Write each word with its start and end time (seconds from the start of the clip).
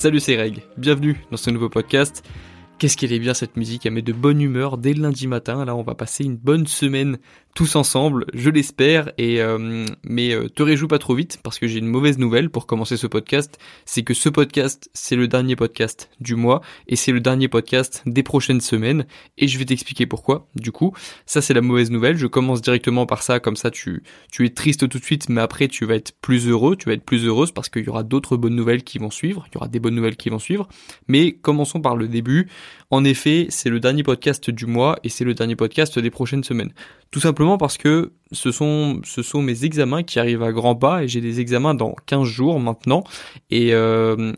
Salut 0.00 0.20
c'est 0.20 0.36
Reg, 0.36 0.62
bienvenue 0.76 1.16
dans 1.32 1.36
ce 1.36 1.50
nouveau 1.50 1.68
podcast. 1.68 2.22
Qu'est-ce 2.78 2.96
qu'elle 2.96 3.12
est 3.12 3.18
bien 3.18 3.34
cette 3.34 3.56
musique, 3.56 3.84
elle 3.84 3.94
met 3.94 4.02
de 4.02 4.12
bonne 4.12 4.40
humeur 4.40 4.78
dès 4.78 4.92
le 4.92 5.02
lundi 5.02 5.26
matin. 5.26 5.64
Là, 5.64 5.74
on 5.74 5.82
va 5.82 5.96
passer 5.96 6.22
une 6.22 6.36
bonne 6.36 6.68
semaine 6.68 7.18
tous 7.58 7.74
ensemble, 7.74 8.24
je 8.34 8.50
l'espère. 8.50 9.10
Et 9.18 9.42
euh, 9.42 9.84
mais 10.04 10.32
euh, 10.32 10.48
te 10.48 10.62
réjouis 10.62 10.86
pas 10.86 11.00
trop 11.00 11.16
vite 11.16 11.40
parce 11.42 11.58
que 11.58 11.66
j'ai 11.66 11.80
une 11.80 11.88
mauvaise 11.88 12.16
nouvelle 12.16 12.50
pour 12.50 12.68
commencer 12.68 12.96
ce 12.96 13.08
podcast, 13.08 13.58
c'est 13.84 14.04
que 14.04 14.14
ce 14.14 14.28
podcast 14.28 14.88
c'est 14.94 15.16
le 15.16 15.26
dernier 15.26 15.56
podcast 15.56 16.08
du 16.20 16.36
mois 16.36 16.60
et 16.86 16.94
c'est 16.94 17.10
le 17.10 17.18
dernier 17.18 17.48
podcast 17.48 18.04
des 18.06 18.22
prochaines 18.22 18.60
semaines. 18.60 19.06
Et 19.38 19.48
je 19.48 19.58
vais 19.58 19.64
t'expliquer 19.64 20.06
pourquoi. 20.06 20.46
Du 20.54 20.70
coup, 20.70 20.94
ça 21.26 21.42
c'est 21.42 21.52
la 21.52 21.60
mauvaise 21.60 21.90
nouvelle. 21.90 22.16
Je 22.16 22.28
commence 22.28 22.62
directement 22.62 23.06
par 23.06 23.24
ça, 23.24 23.40
comme 23.40 23.56
ça 23.56 23.72
tu 23.72 24.04
tu 24.30 24.46
es 24.46 24.50
triste 24.50 24.88
tout 24.88 25.00
de 25.00 25.04
suite, 25.04 25.28
mais 25.28 25.40
après 25.40 25.66
tu 25.66 25.84
vas 25.84 25.96
être 25.96 26.12
plus 26.20 26.46
heureux, 26.46 26.76
tu 26.76 26.88
vas 26.88 26.92
être 26.92 27.04
plus 27.04 27.26
heureuse 27.26 27.50
parce 27.50 27.68
qu'il 27.68 27.82
y 27.82 27.88
aura 27.88 28.04
d'autres 28.04 28.36
bonnes 28.36 28.54
nouvelles 28.54 28.84
qui 28.84 28.98
vont 28.98 29.10
suivre. 29.10 29.46
Il 29.48 29.54
y 29.54 29.56
aura 29.56 29.66
des 29.66 29.80
bonnes 29.80 29.96
nouvelles 29.96 30.16
qui 30.16 30.28
vont 30.28 30.38
suivre. 30.38 30.68
Mais 31.08 31.32
commençons 31.32 31.80
par 31.80 31.96
le 31.96 32.06
début. 32.06 32.48
En 32.90 33.04
effet, 33.04 33.48
c'est 33.50 33.68
le 33.68 33.80
dernier 33.80 34.04
podcast 34.04 34.48
du 34.48 34.66
mois 34.66 35.00
et 35.02 35.08
c'est 35.08 35.24
le 35.24 35.34
dernier 35.34 35.56
podcast 35.56 35.98
des 35.98 36.10
prochaines 36.10 36.44
semaines. 36.44 36.72
Tout 37.10 37.20
simplement 37.20 37.47
parce 37.56 37.78
que 37.78 38.12
ce 38.32 38.50
sont, 38.50 39.00
mes 39.40 39.64
examens 39.64 40.02
qui 40.02 40.18
arrivent 40.18 40.42
à 40.42 40.52
grands 40.52 40.74
pas 40.74 41.02
et 41.02 41.08
j'ai 41.08 41.20
des 41.20 41.40
examens 41.40 41.74
dans 41.74 41.94
15 42.06 42.24
jours 42.24 42.60
maintenant 42.60 43.04
et, 43.50 43.72
euh, 43.72 44.32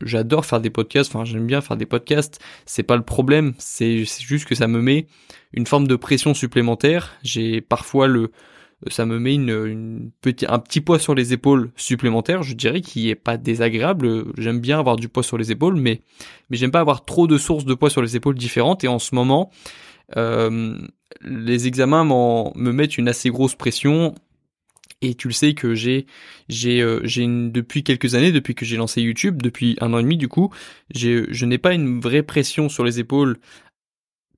j'adore 0.00 0.46
faire 0.46 0.60
des 0.60 0.70
podcasts, 0.70 1.14
enfin 1.14 1.24
j'aime 1.24 1.46
bien 1.46 1.60
faire 1.60 1.76
des 1.76 1.86
podcasts, 1.86 2.40
c'est 2.64 2.82
pas 2.82 2.96
le 2.96 3.02
problème, 3.02 3.52
c'est, 3.58 4.04
juste 4.04 4.46
que 4.46 4.54
ça 4.54 4.68
me 4.68 4.80
met 4.80 5.06
une 5.52 5.66
forme 5.66 5.86
de 5.86 5.96
pression 5.96 6.32
supplémentaire. 6.32 7.12
J'ai 7.22 7.60
parfois 7.60 8.06
le, 8.06 8.30
ça 8.88 9.06
me 9.06 9.18
met 9.18 9.34
une, 9.34 10.10
un 10.48 10.58
petit 10.58 10.80
poids 10.80 10.98
sur 10.98 11.14
les 11.14 11.32
épaules 11.32 11.70
supplémentaire, 11.76 12.42
je 12.42 12.54
dirais, 12.54 12.80
qui 12.80 13.10
est 13.10 13.14
pas 13.14 13.36
désagréable. 13.36 14.24
J'aime 14.38 14.60
bien 14.60 14.78
avoir 14.78 14.96
du 14.96 15.08
poids 15.08 15.22
sur 15.22 15.38
les 15.38 15.52
épaules, 15.52 15.76
mais, 15.76 16.00
mais 16.50 16.56
j'aime 16.56 16.72
pas 16.72 16.80
avoir 16.80 17.04
trop 17.04 17.26
de 17.26 17.38
sources 17.38 17.64
de 17.64 17.74
poids 17.74 17.90
sur 17.90 18.02
les 18.02 18.16
épaules 18.16 18.34
différentes. 18.34 18.82
Et 18.82 18.88
en 18.88 18.98
ce 18.98 19.14
moment, 19.14 19.50
les 20.16 21.66
examens 21.66 22.04
me 22.04 22.72
mettent 22.72 22.98
une 22.98 23.08
assez 23.08 23.30
grosse 23.30 23.54
pression. 23.54 24.14
Et 25.04 25.14
tu 25.14 25.26
le 25.26 25.34
sais 25.34 25.54
que 25.54 25.74
j'ai 25.74 26.06
j'ai 26.48 26.80
euh, 26.80 27.00
j'ai 27.02 27.26
depuis 27.26 27.82
quelques 27.82 28.14
années, 28.14 28.30
depuis 28.30 28.54
que 28.54 28.64
j'ai 28.64 28.76
lancé 28.76 29.02
YouTube, 29.02 29.42
depuis 29.42 29.76
un 29.80 29.92
an 29.94 29.98
et 29.98 30.02
demi 30.02 30.16
du 30.16 30.28
coup, 30.28 30.50
j'ai 30.94 31.26
je 31.28 31.44
n'ai 31.44 31.58
pas 31.58 31.74
une 31.74 32.00
vraie 32.00 32.22
pression 32.22 32.68
sur 32.68 32.84
les 32.84 33.00
épaules 33.00 33.38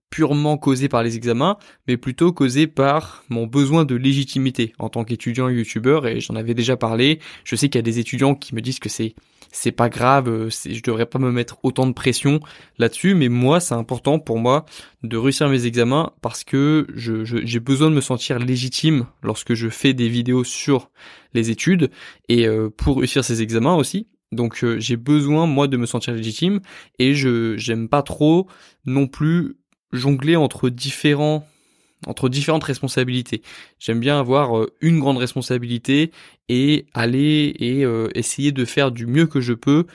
purement 0.08 0.56
causé 0.56 0.88
par 0.88 1.02
les 1.02 1.16
examens, 1.16 1.58
mais 1.86 1.96
plutôt 1.96 2.32
causé 2.32 2.66
par 2.66 3.24
mon 3.28 3.46
besoin 3.46 3.84
de 3.84 3.94
légitimité 3.96 4.72
en 4.78 4.88
tant 4.88 5.04
qu'étudiant 5.04 5.48
youtubeur, 5.48 6.06
et 6.06 6.20
j'en 6.20 6.36
avais 6.36 6.54
déjà 6.54 6.76
parlé. 6.76 7.18
Je 7.42 7.56
sais 7.56 7.68
qu'il 7.68 7.78
y 7.78 7.80
a 7.80 7.82
des 7.82 7.98
étudiants 7.98 8.36
qui 8.36 8.54
me 8.54 8.60
disent 8.62 8.78
que 8.78 8.88
c'est 8.88 9.14
c'est 9.54 9.72
pas 9.72 9.88
grave, 9.88 10.28
euh, 10.28 10.50
je 10.50 10.82
devrais 10.82 11.06
pas 11.06 11.20
me 11.20 11.30
mettre 11.30 11.58
autant 11.62 11.86
de 11.86 11.92
pression 11.92 12.40
là-dessus, 12.76 13.14
mais 13.14 13.28
moi 13.28 13.60
c'est 13.60 13.74
important 13.74 14.18
pour 14.18 14.38
moi 14.38 14.66
de 15.04 15.16
réussir 15.16 15.48
mes 15.48 15.66
examens 15.66 16.12
parce 16.22 16.42
que 16.42 16.88
je, 16.94 17.24
j'ai 17.24 17.60
besoin 17.60 17.88
de 17.88 17.94
me 17.94 18.00
sentir 18.00 18.40
légitime 18.40 19.06
lorsque 19.22 19.54
je 19.54 19.68
fais 19.68 19.94
des 19.94 20.08
vidéos 20.08 20.42
sur 20.42 20.90
les 21.34 21.50
études 21.50 21.90
et 22.28 22.48
euh, 22.48 22.68
pour 22.68 22.98
réussir 22.98 23.24
ces 23.24 23.42
examens 23.42 23.76
aussi. 23.76 24.08
Donc 24.32 24.64
euh, 24.64 24.80
j'ai 24.80 24.96
besoin 24.96 25.46
moi 25.46 25.68
de 25.68 25.76
me 25.76 25.86
sentir 25.86 26.14
légitime 26.14 26.60
et 26.98 27.14
je 27.14 27.56
j'aime 27.56 27.88
pas 27.88 28.02
trop 28.02 28.48
non 28.86 29.06
plus 29.06 29.56
jongler 29.92 30.34
entre 30.34 30.68
différents 30.68 31.46
entre 32.06 32.28
différentes 32.28 32.64
responsabilités. 32.64 33.42
J'aime 33.78 34.00
bien 34.00 34.18
avoir 34.18 34.58
euh, 34.58 34.72
une 34.80 35.00
grande 35.00 35.18
responsabilité 35.18 36.10
et 36.48 36.86
aller 36.94 37.54
et 37.58 37.84
euh, 37.84 38.08
essayer 38.14 38.52
de 38.52 38.64
faire 38.64 38.90
du 38.90 39.06
mieux 39.06 39.26
que 39.26 39.40
je 39.40 39.52
peux 39.52 39.86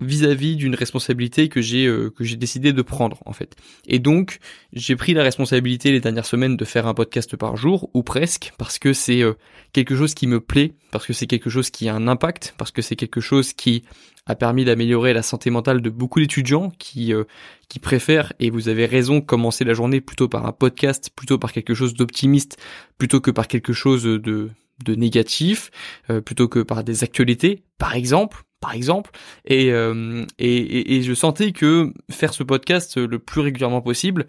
vis-à-vis 0.00 0.56
d'une 0.56 0.74
responsabilité 0.74 1.48
que 1.48 1.60
j'ai 1.60 1.86
euh, 1.86 2.10
que 2.10 2.24
j'ai 2.24 2.36
décidé 2.36 2.72
de 2.72 2.82
prendre 2.82 3.18
en 3.26 3.32
fait. 3.32 3.56
Et 3.86 3.98
donc 3.98 4.38
j'ai 4.72 4.96
pris 4.96 5.14
la 5.14 5.22
responsabilité 5.22 5.92
les 5.92 6.00
dernières 6.00 6.26
semaines 6.26 6.56
de 6.56 6.64
faire 6.64 6.86
un 6.86 6.94
podcast 6.94 7.36
par 7.36 7.56
jour 7.56 7.90
ou 7.94 8.02
presque 8.02 8.52
parce 8.58 8.78
que 8.78 8.92
c'est 8.92 9.22
euh, 9.22 9.34
quelque 9.72 9.96
chose 9.96 10.14
qui 10.14 10.26
me 10.26 10.40
plaît, 10.40 10.74
parce 10.90 11.06
que 11.06 11.12
c'est 11.12 11.26
quelque 11.26 11.50
chose 11.50 11.70
qui 11.70 11.88
a 11.88 11.94
un 11.94 12.08
impact, 12.08 12.54
parce 12.58 12.70
que 12.70 12.82
c'est 12.82 12.96
quelque 12.96 13.20
chose 13.20 13.52
qui 13.52 13.84
a 14.26 14.34
permis 14.34 14.64
d'améliorer 14.64 15.12
la 15.12 15.22
santé 15.22 15.50
mentale 15.50 15.80
de 15.80 15.90
beaucoup 15.90 16.20
d'étudiants 16.20 16.70
qui 16.78 17.12
euh, 17.12 17.24
qui 17.68 17.78
préfèrent 17.78 18.32
et 18.40 18.50
vous 18.50 18.68
avez 18.68 18.86
raison 18.86 19.20
commencer 19.20 19.64
la 19.64 19.74
journée 19.74 20.00
plutôt 20.00 20.28
par 20.28 20.46
un 20.46 20.52
podcast, 20.52 21.10
plutôt 21.14 21.38
par 21.38 21.52
quelque 21.52 21.74
chose 21.74 21.94
d'optimiste, 21.94 22.58
plutôt 22.98 23.20
que 23.20 23.30
par 23.30 23.48
quelque 23.48 23.72
chose 23.72 24.04
de 24.04 24.50
de 24.82 24.94
négatif, 24.94 25.70
plutôt 26.24 26.48
que 26.48 26.60
par 26.60 26.82
des 26.82 27.04
actualités, 27.04 27.64
par 27.76 27.94
exemple 27.94 28.44
par 28.60 28.74
exemple, 28.74 29.10
euh, 29.50 30.26
et, 30.38 30.56
et, 30.56 30.96
et, 30.96 31.02
je 31.02 31.14
sentais 31.14 31.52
que 31.52 31.92
faire 32.10 32.34
ce 32.34 32.42
podcast 32.42 32.98
le 32.98 33.18
plus 33.18 33.40
régulièrement 33.40 33.80
possible 33.80 34.26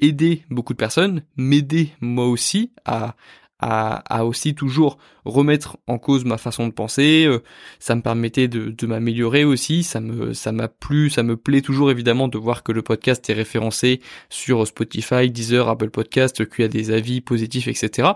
aider 0.00 0.44
beaucoup 0.50 0.72
de 0.72 0.78
personnes, 0.78 1.22
m'aider 1.36 1.90
moi 2.00 2.26
aussi 2.26 2.72
à, 2.84 3.14
à, 3.60 4.24
aussi 4.24 4.54
toujours 4.54 4.98
remettre 5.24 5.76
en 5.86 5.98
cause 5.98 6.24
ma 6.24 6.38
façon 6.38 6.66
de 6.66 6.72
penser. 6.72 7.24
Euh, 7.26 7.42
ça 7.78 7.94
me 7.94 8.02
permettait 8.02 8.48
de, 8.48 8.86
m'améliorer 8.86 9.44
aussi. 9.44 9.82
Ça 9.82 10.00
me 10.00 10.32
ça 10.32 10.52
m'a 10.52 10.68
plu, 10.68 11.10
ça 11.10 11.22
me 11.22 11.36
plaît 11.36 11.60
toujours 11.60 11.90
évidemment 11.90 12.28
de 12.28 12.38
voir 12.38 12.62
que 12.62 12.72
le 12.72 12.82
podcast 12.82 13.28
est 13.28 13.34
référencé 13.34 14.00
sur 14.30 14.66
Spotify, 14.66 15.30
Deezer, 15.30 15.68
Apple 15.68 15.90
Podcast, 15.90 16.48
qu'il 16.48 16.62
y 16.62 16.64
a 16.64 16.68
des 16.68 16.90
avis 16.90 17.20
positifs, 17.20 17.68
etc. 17.68 18.12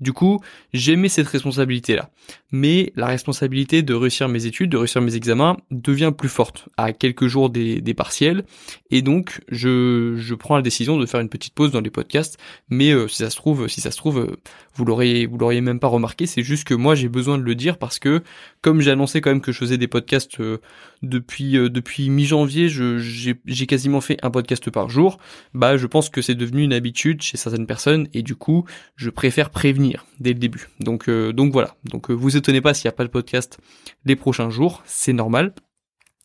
Du 0.00 0.12
coup, 0.12 0.40
j'aimais 0.72 1.08
cette 1.08 1.28
responsabilité-là. 1.28 2.10
Mais 2.50 2.92
la 2.96 3.06
responsabilité 3.06 3.82
de 3.82 3.94
réussir 3.94 4.28
mes 4.28 4.46
études, 4.46 4.70
de 4.70 4.76
réussir 4.76 5.00
mes 5.00 5.16
examens, 5.16 5.56
devient 5.70 6.12
plus 6.16 6.28
forte 6.28 6.68
à 6.76 6.92
quelques 6.92 7.26
jours 7.26 7.50
des, 7.50 7.80
des 7.80 7.94
partiels. 7.94 8.44
Et 8.90 9.02
donc, 9.02 9.40
je, 9.50 10.14
je 10.16 10.34
prends 10.34 10.56
la 10.56 10.62
décision 10.62 10.98
de 10.98 11.06
faire 11.06 11.20
une 11.20 11.28
petite 11.28 11.54
pause 11.54 11.70
dans 11.70 11.80
les 11.80 11.90
podcasts. 11.90 12.38
Mais 12.68 12.90
euh, 12.90 13.08
si 13.08 13.18
ça 13.18 13.30
se 13.30 13.36
trouve, 13.36 13.68
si 13.68 13.80
ça 13.80 13.90
se 13.90 13.96
trouve, 13.96 14.18
euh, 14.18 14.36
vous 14.74 14.84
l'auriez, 14.84 15.26
vous 15.26 15.38
l'auriez 15.38 15.60
même 15.60 15.80
pas 15.80 15.88
remarqué. 15.88 16.26
C'est 16.26 16.42
juste 16.42 16.64
que 16.64 16.74
moi, 16.74 16.94
j'ai 16.94 17.08
besoin 17.08 17.38
de 17.38 17.42
le 17.42 17.54
dire 17.54 17.78
parce 17.78 17.98
que, 17.98 18.22
comme 18.60 18.80
j'ai 18.80 18.90
annoncé 18.90 19.20
quand 19.20 19.30
même 19.30 19.40
que 19.40 19.52
je 19.52 19.58
faisais 19.58 19.78
des 19.78 19.88
podcasts 19.88 20.40
euh, 20.40 20.58
depuis 21.02 21.52
depuis 21.52 22.10
mi-janvier, 22.10 22.68
j'ai 22.68 23.66
quasiment 23.66 24.00
fait 24.00 24.18
un 24.22 24.30
podcast 24.30 24.70
par 24.70 24.88
jour. 24.88 25.18
Bah, 25.52 25.76
je 25.76 25.86
pense 25.86 26.08
que 26.08 26.22
c'est 26.22 26.34
devenu 26.34 26.62
une 26.62 26.72
habitude 26.72 27.22
chez 27.22 27.36
certaines 27.36 27.66
personnes 27.66 28.08
et 28.12 28.22
du 28.22 28.36
coup, 28.36 28.64
je 28.96 29.10
préfère 29.10 29.50
prévenir 29.50 30.06
dès 30.20 30.32
le 30.32 30.38
début. 30.38 30.68
Donc 30.80 31.08
euh, 31.08 31.32
donc 31.32 31.52
voilà. 31.52 31.76
Donc 31.84 32.10
euh, 32.10 32.14
vous 32.14 32.36
étonnez 32.36 32.60
pas 32.60 32.74
s'il 32.74 32.88
n'y 32.88 32.94
a 32.94 32.96
pas 32.96 33.04
de 33.04 33.10
podcast 33.10 33.58
les 34.04 34.16
prochains 34.16 34.50
jours, 34.50 34.82
c'est 34.84 35.12
normal. 35.12 35.54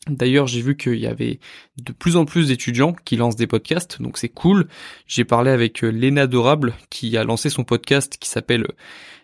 D'ailleurs, 0.08 0.46
j'ai 0.46 0.62
vu 0.62 0.76
qu'il 0.78 0.96
y 0.96 1.06
avait 1.06 1.40
de 1.82 1.92
plus 1.92 2.16
en 2.16 2.24
plus 2.24 2.48
d'étudiants 2.48 2.94
qui 3.04 3.16
lancent 3.16 3.36
des 3.36 3.46
podcasts, 3.46 4.00
donc 4.00 4.16
c'est 4.16 4.30
cool. 4.30 4.66
J'ai 5.06 5.24
parlé 5.24 5.50
avec 5.50 5.84
euh, 5.84 5.88
Léna 5.88 6.26
Dorable 6.26 6.74
qui 6.88 7.18
a 7.18 7.24
lancé 7.24 7.50
son 7.50 7.64
podcast 7.64 8.16
qui 8.18 8.30
s'appelle 8.30 8.66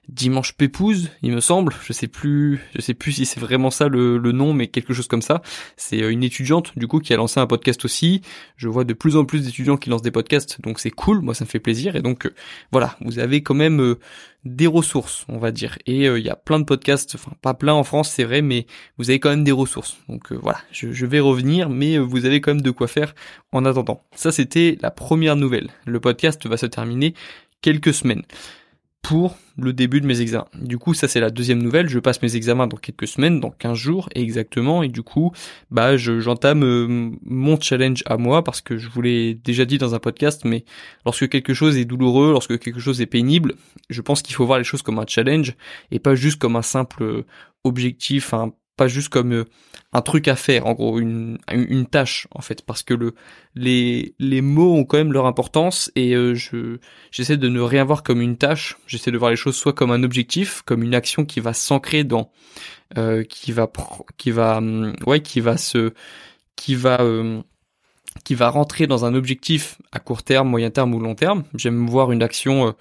Dimanche 0.08 0.52
Pépouze, 0.52 1.10
il 1.22 1.32
me 1.32 1.40
semble. 1.40 1.74
Je 1.84 1.92
sais 1.92 2.06
plus, 2.06 2.60
je 2.74 2.80
sais 2.80 2.94
plus 2.94 3.12
si 3.12 3.26
c'est 3.26 3.40
vraiment 3.40 3.70
ça 3.70 3.88
le, 3.88 4.18
nom, 4.32 4.52
mais 4.52 4.68
quelque 4.68 4.94
chose 4.94 5.08
comme 5.08 5.22
ça. 5.22 5.42
C'est 5.76 6.02
euh, 6.02 6.10
une 6.10 6.22
étudiante 6.22 6.78
du 6.78 6.86
coup 6.86 7.00
qui 7.00 7.12
a 7.12 7.16
lancé 7.16 7.40
un 7.40 7.46
podcast 7.46 7.84
aussi. 7.84 8.22
Je 8.56 8.68
vois 8.68 8.84
de 8.84 8.94
plus 8.94 9.16
en 9.16 9.24
plus 9.24 9.44
d'étudiants 9.44 9.76
qui 9.76 9.90
lancent 9.90 10.02
des 10.02 10.12
podcasts, 10.12 10.60
donc 10.60 10.78
c'est 10.78 10.90
cool. 10.90 11.20
Moi, 11.22 11.34
ça 11.34 11.44
me 11.44 11.48
fait 11.48 11.58
plaisir. 11.58 11.96
Et 11.96 12.02
donc 12.02 12.26
euh, 12.26 12.34
voilà, 12.70 12.96
vous 13.00 13.18
avez 13.18 13.42
quand 13.42 13.54
même 13.54 13.80
euh, 13.80 13.98
des 14.44 14.68
ressources, 14.68 15.24
on 15.28 15.38
va 15.38 15.50
dire. 15.50 15.76
Et 15.86 16.04
il 16.04 16.24
y 16.24 16.30
a 16.30 16.36
plein 16.36 16.60
de 16.60 16.64
podcasts, 16.64 17.16
enfin 17.16 17.32
pas 17.42 17.54
plein 17.54 17.74
en 17.74 17.82
France, 17.82 18.10
c'est 18.10 18.24
vrai, 18.24 18.42
mais 18.42 18.66
vous 18.98 19.10
avez 19.10 19.18
quand 19.18 19.30
même 19.30 19.44
des 19.44 19.52
ressources. 19.52 19.96
Donc 20.08 20.32
voilà, 20.32 20.58
je, 20.70 20.92
je 20.92 21.06
vais 21.06 21.18
revenir, 21.18 21.68
mais 21.68 21.98
vous 21.98 22.26
avez 22.26 22.40
quand 22.40 22.52
même 22.52 22.62
de 22.62 22.70
quoi 22.70 22.86
faire 22.86 23.12
en 23.50 23.64
attendant. 23.64 24.04
Ça, 24.14 24.30
c'était 24.30 24.78
la 24.82 24.92
première 24.92 25.34
nouvelle. 25.34 25.70
Le 25.84 25.98
podcast 25.98 26.46
va 26.46 26.56
se 26.56 26.66
terminer 26.66 27.14
quelques 27.60 27.92
semaines 27.92 28.22
pour 29.08 29.36
le 29.56 29.72
début 29.72 30.00
de 30.00 30.06
mes 30.06 30.20
examens. 30.20 30.48
Du 30.60 30.78
coup, 30.78 30.92
ça 30.92 31.06
c'est 31.06 31.20
la 31.20 31.30
deuxième 31.30 31.62
nouvelle, 31.62 31.88
je 31.88 32.00
passe 32.00 32.22
mes 32.22 32.34
examens 32.34 32.66
dans 32.66 32.76
quelques 32.76 33.06
semaines, 33.06 33.38
dans 33.38 33.50
15 33.50 33.78
jours 33.78 34.08
exactement, 34.16 34.82
et 34.82 34.88
du 34.88 35.02
coup, 35.02 35.30
bah 35.70 35.96
j'entame 35.96 36.64
euh, 36.64 37.10
mon 37.22 37.60
challenge 37.60 38.02
à 38.06 38.16
moi, 38.16 38.42
parce 38.42 38.60
que 38.60 38.76
je 38.76 38.88
vous 38.88 39.02
l'ai 39.02 39.34
déjà 39.34 39.64
dit 39.64 39.78
dans 39.78 39.94
un 39.94 40.00
podcast, 40.00 40.42
mais 40.44 40.64
lorsque 41.04 41.28
quelque 41.28 41.54
chose 41.54 41.76
est 41.76 41.84
douloureux, 41.84 42.32
lorsque 42.32 42.58
quelque 42.58 42.80
chose 42.80 43.00
est 43.00 43.06
pénible, 43.06 43.54
je 43.90 44.00
pense 44.02 44.22
qu'il 44.22 44.34
faut 44.34 44.44
voir 44.44 44.58
les 44.58 44.64
choses 44.64 44.82
comme 44.82 44.98
un 44.98 45.06
challenge, 45.06 45.54
et 45.92 46.00
pas 46.00 46.16
juste 46.16 46.40
comme 46.40 46.56
un 46.56 46.62
simple 46.62 47.24
objectif, 47.62 48.34
un 48.34 48.52
pas 48.76 48.88
juste 48.88 49.08
comme 49.08 49.32
euh, 49.32 49.44
un 49.92 50.02
truc 50.02 50.28
à 50.28 50.36
faire, 50.36 50.66
en 50.66 50.74
gros, 50.74 50.98
une, 50.98 51.38
une 51.50 51.86
tâche, 51.86 52.28
en 52.32 52.42
fait, 52.42 52.62
parce 52.62 52.82
que 52.82 52.94
le, 52.94 53.14
les, 53.54 54.14
les 54.18 54.42
mots 54.42 54.74
ont 54.74 54.84
quand 54.84 54.98
même 54.98 55.12
leur 55.12 55.26
importance 55.26 55.90
et 55.96 56.14
euh, 56.14 56.34
je, 56.34 56.78
j'essaie 57.10 57.36
de 57.36 57.48
ne 57.48 57.60
rien 57.60 57.84
voir 57.84 58.02
comme 58.02 58.20
une 58.20 58.36
tâche, 58.36 58.76
j'essaie 58.86 59.10
de 59.10 59.18
voir 59.18 59.30
les 59.30 59.36
choses 59.36 59.56
soit 59.56 59.72
comme 59.72 59.90
un 59.90 60.02
objectif, 60.02 60.62
comme 60.62 60.82
une 60.82 60.94
action 60.94 61.24
qui 61.24 61.40
va 61.40 61.54
s'ancrer 61.54 62.04
dans, 62.04 62.30
euh, 62.98 63.24
qui 63.24 63.52
va, 63.52 63.70
qui 64.18 64.30
va, 64.30 64.58
hum, 64.58 64.94
ouais, 65.06 65.20
qui 65.20 65.40
va 65.40 65.56
se, 65.56 65.94
qui 66.56 66.74
va, 66.74 66.98
qui 68.24 68.34
va 68.34 68.48
rentrer 68.48 68.86
dans 68.86 69.04
un 69.04 69.14
objectif 69.14 69.78
à 69.92 69.98
court 69.98 70.22
terme, 70.22 70.48
moyen 70.48 70.70
terme 70.70 70.94
ou 70.94 71.00
long 71.00 71.14
terme. 71.14 71.44
J'aime 71.54 71.86
voir 71.86 72.12
une 72.12 72.22
action 72.22 72.74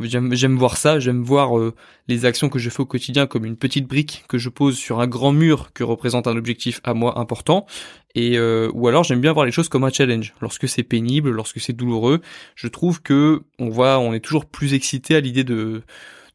J'aime 0.00 0.56
voir 0.56 0.76
ça, 0.76 1.00
j'aime 1.00 1.22
voir 1.22 1.58
euh, 1.58 1.74
les 2.06 2.24
actions 2.24 2.48
que 2.48 2.60
je 2.60 2.70
fais 2.70 2.80
au 2.80 2.86
quotidien 2.86 3.26
comme 3.26 3.44
une 3.44 3.56
petite 3.56 3.88
brique 3.88 4.24
que 4.28 4.38
je 4.38 4.48
pose 4.48 4.76
sur 4.76 5.00
un 5.00 5.08
grand 5.08 5.32
mur 5.32 5.72
que 5.72 5.82
représente 5.82 6.28
un 6.28 6.36
objectif 6.36 6.80
à 6.84 6.94
moi 6.94 7.18
important. 7.18 7.66
Et 8.14 8.38
euh, 8.38 8.70
ou 8.74 8.86
alors 8.86 9.02
j'aime 9.02 9.20
bien 9.20 9.32
voir 9.32 9.44
les 9.44 9.50
choses 9.52 9.68
comme 9.68 9.84
un 9.84 9.90
challenge. 9.90 10.34
Lorsque 10.40 10.68
c'est 10.68 10.84
pénible, 10.84 11.30
lorsque 11.30 11.60
c'est 11.60 11.72
douloureux, 11.72 12.20
je 12.54 12.68
trouve 12.68 13.02
que 13.02 13.42
on 13.58 13.70
voit, 13.70 13.98
on 13.98 14.12
est 14.12 14.20
toujours 14.20 14.46
plus 14.46 14.72
excité 14.72 15.16
à 15.16 15.20
l'idée 15.20 15.44
de, 15.44 15.82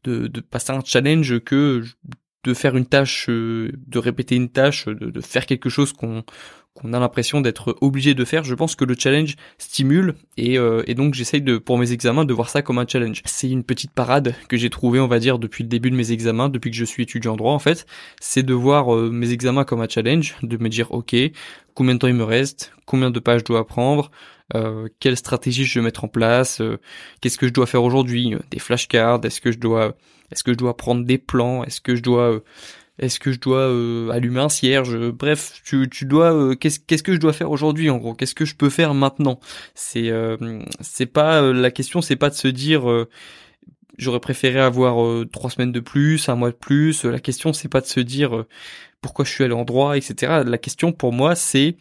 de, 0.04 0.26
de 0.26 0.40
passer 0.40 0.72
un 0.72 0.82
challenge 0.84 1.40
que 1.40 1.82
de 2.44 2.54
faire 2.54 2.76
une 2.76 2.86
tâche, 2.86 3.26
euh, 3.30 3.72
de 3.86 3.98
répéter 3.98 4.36
une 4.36 4.50
tâche, 4.50 4.86
de, 4.86 5.10
de 5.10 5.20
faire 5.22 5.46
quelque 5.46 5.70
chose 5.70 5.94
qu'on 5.94 6.22
qu'on 6.74 6.92
a 6.92 6.98
l'impression 6.98 7.40
d'être 7.40 7.76
obligé 7.80 8.14
de 8.14 8.24
faire, 8.24 8.42
je 8.42 8.54
pense 8.54 8.74
que 8.74 8.84
le 8.84 8.96
challenge 8.98 9.36
stimule 9.58 10.16
et, 10.36 10.58
euh, 10.58 10.82
et 10.86 10.94
donc 10.94 11.14
j'essaye 11.14 11.40
de 11.40 11.56
pour 11.56 11.78
mes 11.78 11.92
examens 11.92 12.24
de 12.24 12.34
voir 12.34 12.50
ça 12.50 12.62
comme 12.62 12.78
un 12.78 12.86
challenge. 12.86 13.22
C'est 13.26 13.48
une 13.48 13.62
petite 13.62 13.92
parade 13.92 14.34
que 14.48 14.56
j'ai 14.56 14.70
trouvée 14.70 14.98
on 14.98 15.06
va 15.06 15.20
dire 15.20 15.38
depuis 15.38 15.62
le 15.62 15.68
début 15.68 15.90
de 15.90 15.96
mes 15.96 16.10
examens, 16.10 16.48
depuis 16.48 16.70
que 16.70 16.76
je 16.76 16.84
suis 16.84 17.04
étudiant 17.04 17.34
en 17.34 17.36
droit 17.36 17.52
en 17.52 17.60
fait, 17.60 17.86
c'est 18.20 18.42
de 18.42 18.54
voir 18.54 18.94
euh, 18.94 19.10
mes 19.10 19.30
examens 19.30 19.64
comme 19.64 19.80
un 19.80 19.88
challenge, 19.88 20.34
de 20.42 20.56
me 20.56 20.68
dire 20.68 20.90
ok 20.92 21.14
combien 21.74 21.94
de 21.94 21.98
temps 22.00 22.08
il 22.08 22.14
me 22.14 22.24
reste, 22.24 22.72
combien 22.86 23.10
de 23.10 23.20
pages 23.20 23.40
je 23.40 23.44
dois 23.46 23.60
apprendre, 23.60 24.10
euh, 24.54 24.88
quelle 25.00 25.16
stratégie 25.16 25.64
je 25.64 25.78
vais 25.78 25.84
mettre 25.84 26.04
en 26.04 26.08
place, 26.08 26.60
euh, 26.60 26.78
qu'est-ce 27.20 27.38
que 27.38 27.46
je 27.46 27.52
dois 27.52 27.66
faire 27.66 27.82
aujourd'hui, 27.82 28.34
des 28.50 28.58
flashcards, 28.58 29.24
est-ce 29.24 29.40
que 29.40 29.52
je 29.52 29.58
dois 29.58 29.96
est-ce 30.32 30.42
que 30.42 30.52
je 30.52 30.56
dois 30.56 30.76
prendre 30.76 31.04
des 31.04 31.18
plans, 31.18 31.62
est-ce 31.64 31.80
que 31.80 31.94
je 31.94 32.02
dois 32.02 32.40
est-ce 32.98 33.18
que 33.18 33.32
je 33.32 33.40
dois 33.40 33.68
euh, 33.68 34.10
allumer 34.10 34.40
un 34.40 34.48
cierge? 34.48 34.96
Bref, 35.10 35.60
tu, 35.64 35.88
tu 35.90 36.04
dois 36.04 36.32
euh, 36.32 36.54
qu'est-ce 36.54 36.78
qu'est-ce 36.78 37.02
que 37.02 37.12
je 37.12 37.18
dois 37.18 37.32
faire 37.32 37.50
aujourd'hui 37.50 37.90
en 37.90 37.96
gros? 37.98 38.14
Qu'est-ce 38.14 38.36
que 38.36 38.44
je 38.44 38.54
peux 38.54 38.70
faire 38.70 38.94
maintenant? 38.94 39.40
C'est 39.74 40.10
euh, 40.10 40.60
c'est 40.80 41.06
pas 41.06 41.40
la 41.40 41.70
question, 41.72 42.02
c'est 42.02 42.16
pas 42.16 42.30
de 42.30 42.36
se 42.36 42.48
dire 42.48 42.84
j'aurais 43.98 44.20
préféré 44.20 44.60
avoir 44.60 45.26
trois 45.32 45.50
semaines 45.50 45.72
de 45.72 45.80
plus, 45.80 46.28
un 46.28 46.36
mois 46.36 46.50
de 46.50 46.56
plus. 46.56 47.04
La 47.04 47.18
question 47.18 47.52
c'est 47.52 47.68
pas 47.68 47.80
de 47.80 47.86
se 47.86 48.00
dire 48.00 48.44
pourquoi 49.00 49.24
je 49.24 49.30
suis 49.30 49.44
allé 49.44 49.54
en 49.54 49.64
droit, 49.64 49.96
etc. 49.96 50.42
La 50.46 50.58
question 50.58 50.92
pour 50.92 51.12
moi 51.12 51.34
c'est 51.34 51.74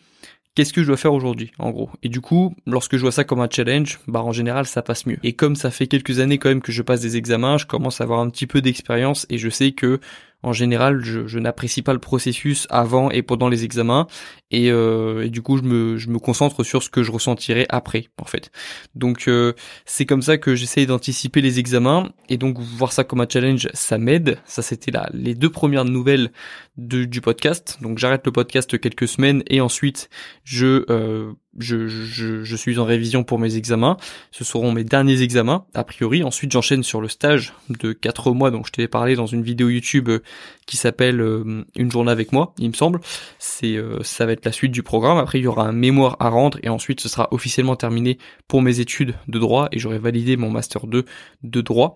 qu'est-ce 0.56 0.74
que 0.74 0.82
je 0.82 0.88
dois 0.88 0.98
faire 0.98 1.14
aujourd'hui 1.14 1.52
en 1.60 1.70
gros? 1.70 1.92
Et 2.02 2.10
du 2.10 2.22
coup 2.22 2.56
lorsque 2.66 2.98
je 2.98 3.02
vois 3.02 3.12
ça 3.12 3.24
comme 3.24 3.40
un 3.40 3.50
challenge 3.52 4.00
bah 4.08 4.24
en 4.24 4.32
général 4.32 4.66
ça 4.66 4.82
passe 4.82 5.06
mieux. 5.06 5.18
Et 5.22 5.34
comme 5.34 5.56
ça 5.56 5.70
fait 5.70 5.86
quelques 5.86 6.20
années 6.20 6.40
quand 6.40 6.50
même 6.50 6.62
que 6.64 6.72
je 6.72 6.82
passe 6.82 7.02
des 7.02 7.18
examens 7.18 7.60
je 7.60 7.68
commence 7.68 8.02
à 8.02 8.04
avoir 8.04 8.20
un 8.20 8.32
petit 8.32 8.48
peu 8.48 8.62
d'expérience 8.62 9.28
et 9.30 9.38
je 9.38 9.50
sais 9.50 9.74
que 9.74 10.00
en 10.44 10.54
général, 10.54 11.04
je, 11.04 11.40
n'apprécie 11.40 11.82
pas 11.82 11.94
le 11.94 12.00
processus 12.00 12.68
avant 12.70 13.10
et 13.10 13.22
pendant 13.22 13.50
les 13.50 13.64
examens, 13.64 14.08
et, 14.54 14.70
euh, 14.70 15.28
du 15.30 15.42
coup, 15.42 15.58
je 15.58 15.64
me, 15.64 15.98
je 15.98 16.10
me 16.10 16.20
concentre 16.20 16.64
sur 16.64 16.84
ce 16.84 16.90
que 16.90 17.02
je 17.02 17.12
ressentirai 17.12 17.66
après, 17.70 18.10
en 18.22 18.26
fait. 18.26 18.52
Donc, 18.94 19.28
euh, 19.28 19.54
c'est 19.86 20.06
comme 20.06 20.22
ça 20.22 20.38
que 20.38 20.54
j'essaye 20.54 20.86
d'anticiper 20.86 21.42
les 21.42 21.58
examens, 21.58 22.12
et 22.30 22.38
donc 22.38 22.60
voir 22.60 22.94
ça 22.94 23.04
comme 23.04 23.20
un 23.20 23.28
challenge, 23.28 23.68
ça 23.74 23.98
m'aide. 23.98 24.38
Ça, 24.46 24.62
c'était 24.62 24.92
là 24.92 25.10
les 25.12 25.34
deux 25.34 25.50
premières 25.50 25.86
nouvelles 25.86 26.32
du 26.78 27.20
podcast. 27.20 27.80
Donc, 27.82 27.98
j'arrête 27.98 28.26
le 28.26 28.32
podcast 28.32 28.80
quelques 28.80 29.08
semaines, 29.08 29.44
et 29.48 29.60
ensuite, 29.60 30.10
je 30.44 30.86
euh, 30.90 31.34
je, 31.60 31.88
je, 31.88 32.44
je, 32.44 32.56
suis 32.56 32.80
en 32.80 32.86
révision 32.86 33.24
pour 33.24 33.40
mes 33.40 33.56
examens. 33.58 33.98
Ce 34.32 34.44
seront 34.44 34.72
mes 34.72 34.84
derniers 34.84 35.22
examens, 35.22 35.66
a 35.74 35.84
priori. 35.84 36.24
Ensuite, 36.24 36.52
j'enchaîne 36.52 36.84
sur 36.84 37.00
le 37.00 37.08
stage 37.08 37.54
de 37.70 37.94
4 37.94 38.32
mois 38.32 38.52
dont 38.52 38.64
je 38.64 38.72
t'ai 38.72 38.88
parlé 38.88 39.16
dans 39.16 39.28
une 39.28 39.44
vidéo 39.44 39.70
YouTube 39.70 40.10
qui 40.66 40.78
s'appelle 40.78 41.22
euh, 41.22 41.64
Une 41.76 41.92
journée 41.92 42.12
avec 42.12 42.32
moi, 42.32 42.54
il 42.58 42.70
me 42.70 42.74
semble. 42.74 43.00
C'est 43.38 43.76
euh, 43.76 44.02
ça 44.04 44.26
va 44.26 44.32
être 44.32 44.42
la 44.46 44.52
suite 44.52 44.72
du 44.72 44.84
programme. 44.84 45.18
Après, 45.18 45.40
il 45.40 45.44
y 45.44 45.48
aura 45.48 45.66
un 45.66 45.72
mémoire 45.72 46.18
à 46.20 46.30
rendre 46.30 46.60
et 46.64 46.70
ensuite, 46.70 47.00
ce 47.00 47.10
sera 47.10 47.28
officiellement 47.32 47.76
terminé 47.76 48.18
pour 48.48 48.62
mes 48.62 48.80
études 48.80 49.16
de 49.28 49.40
droit 49.40 49.70
et 49.72 49.80
j'aurai 49.80 50.00
validé 50.00 50.38
mon 50.38 50.50
master 50.50 50.88
2 50.88 51.06
de 51.44 51.62
droit. 51.62 51.96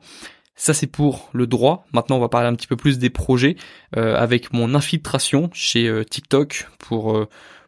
Ça 0.59 0.73
c'est 0.73 0.88
pour 0.88 1.29
le 1.33 1.45
droit. 1.45 1.85
Maintenant 1.94 2.17
on 2.17 2.19
va 2.19 2.29
parler 2.29 2.47
un 2.47 2.55
petit 2.55 2.65
peu 2.65 2.75
plus 2.75 2.97
des 2.97 3.11
projets 3.11 3.57
avec 3.94 4.51
mon 4.53 4.73
infiltration 4.73 5.51
chez 5.53 6.03
TikTok 6.09 6.67
pour 6.79 7.27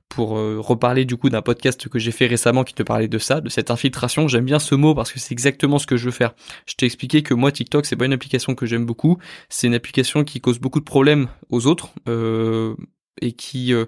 pour 0.09 0.37
euh, 0.37 0.59
reparler 0.59 1.05
du 1.05 1.15
coup 1.15 1.29
d'un 1.29 1.43
podcast 1.43 1.87
que 1.87 1.99
j'ai 1.99 2.11
fait 2.11 2.25
récemment 2.25 2.63
qui 2.63 2.73
te 2.73 2.83
parlait 2.83 3.07
de 3.07 3.19
ça, 3.19 3.41
de 3.41 3.49
cette 3.49 3.71
infiltration. 3.71 4.27
J'aime 4.27 4.45
bien 4.45 4.59
ce 4.59 4.75
mot 4.75 4.95
parce 4.95 5.13
que 5.13 5.19
c'est 5.19 5.31
exactement 5.31 5.77
ce 5.77 5.85
que 5.85 5.95
je 5.95 6.05
veux 6.05 6.11
faire. 6.11 6.33
Je 6.65 6.73
t'ai 6.73 6.87
expliqué 6.87 7.21
que 7.21 7.35
moi 7.35 7.51
TikTok 7.51 7.85
c'est 7.85 7.95
pas 7.95 8.05
une 8.05 8.13
application 8.13 8.55
que 8.55 8.65
j'aime 8.65 8.85
beaucoup, 8.85 9.19
c'est 9.47 9.67
une 9.67 9.75
application 9.75 10.23
qui 10.23 10.41
cause 10.41 10.59
beaucoup 10.59 10.79
de 10.79 10.85
problèmes 10.85 11.27
aux 11.49 11.67
autres 11.67 11.91
euh, 12.09 12.75
et 13.21 13.31
qui 13.31 13.71
euh, 13.73 13.85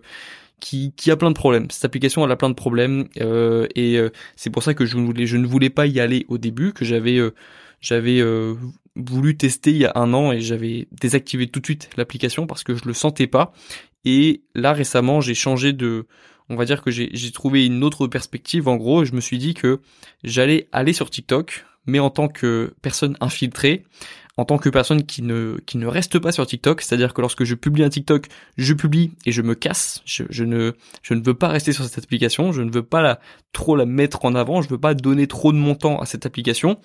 qui, 0.61 0.93
qui 0.95 1.11
a 1.11 1.17
plein 1.17 1.29
de 1.29 1.35
problèmes. 1.35 1.69
Cette 1.69 1.83
application 1.83 2.23
elle 2.23 2.31
a 2.31 2.37
plein 2.37 2.49
de 2.49 2.55
problèmes 2.55 3.09
euh, 3.19 3.67
et 3.75 3.99
c'est 4.37 4.49
pour 4.49 4.63
ça 4.63 4.73
que 4.73 4.85
je 4.85 4.95
voulais 4.97 5.25
je 5.25 5.35
ne 5.35 5.45
voulais 5.45 5.69
pas 5.69 5.87
y 5.87 5.99
aller 5.99 6.25
au 6.29 6.37
début, 6.37 6.71
que 6.71 6.85
j'avais 6.85 7.19
j'avais 7.81 8.23
voulu 8.95 9.35
tester 9.35 9.71
il 9.71 9.77
y 9.77 9.85
a 9.85 9.91
un 9.95 10.13
an 10.13 10.31
et 10.31 10.39
j'avais 10.39 10.87
désactivé 10.91 11.47
tout 11.47 11.59
de 11.59 11.65
suite 11.65 11.89
l'application 11.97 12.47
parce 12.47 12.63
que 12.63 12.75
je 12.75 12.85
le 12.85 12.93
sentais 12.93 13.27
pas 13.27 13.53
et 14.05 14.41
là 14.55 14.73
récemment, 14.73 15.21
j'ai 15.21 15.33
changé 15.33 15.73
de, 15.73 16.07
on 16.49 16.55
va 16.55 16.65
dire 16.65 16.81
que 16.81 16.91
j'ai 16.91 17.31
trouvé 17.31 17.65
une 17.65 17.83
autre 17.83 18.07
perspective. 18.07 18.67
En 18.67 18.75
gros, 18.75 19.05
je 19.05 19.13
me 19.13 19.21
suis 19.21 19.37
dit 19.37 19.53
que 19.53 19.79
j'allais 20.23 20.67
aller 20.71 20.93
sur 20.93 21.09
TikTok, 21.09 21.65
mais 21.85 21.99
en 21.99 22.09
tant 22.09 22.27
que 22.27 22.73
personne 22.81 23.17
infiltrée, 23.21 23.83
en 24.37 24.45
tant 24.45 24.57
que 24.57 24.69
personne 24.69 25.03
qui 25.03 25.21
ne 25.21 25.57
qui 25.65 25.77
ne 25.77 25.87
reste 25.87 26.19
pas 26.19 26.31
sur 26.31 26.45
TikTok, 26.45 26.81
c'est-à-dire 26.81 27.13
que 27.13 27.21
lorsque 27.21 27.43
je 27.43 27.55
publie 27.55 27.83
un 27.83 27.89
TikTok, 27.89 28.27
je 28.57 28.73
publie 28.73 29.11
et 29.25 29.31
je 29.31 29.41
me 29.41 29.55
casse. 29.55 30.01
Je, 30.05 30.23
je, 30.29 30.43
ne 30.43 30.73
je 31.01 31.13
ne 31.13 31.23
veux 31.23 31.33
pas 31.33 31.49
rester 31.49 31.73
sur 31.73 31.83
cette 31.85 32.03
application, 32.03 32.51
je 32.51 32.61
ne 32.61 32.71
veux 32.71 32.83
pas 32.83 33.01
la 33.01 33.19
trop 33.53 33.75
la 33.75 33.85
mettre 33.85 34.25
en 34.25 34.35
avant, 34.35 34.61
je 34.61 34.69
veux 34.69 34.79
pas 34.79 34.93
donner 34.93 35.27
trop 35.27 35.51
de 35.51 35.57
mon 35.57 35.75
temps 35.75 35.99
à 35.99 36.05
cette 36.05 36.25
application. 36.25 36.79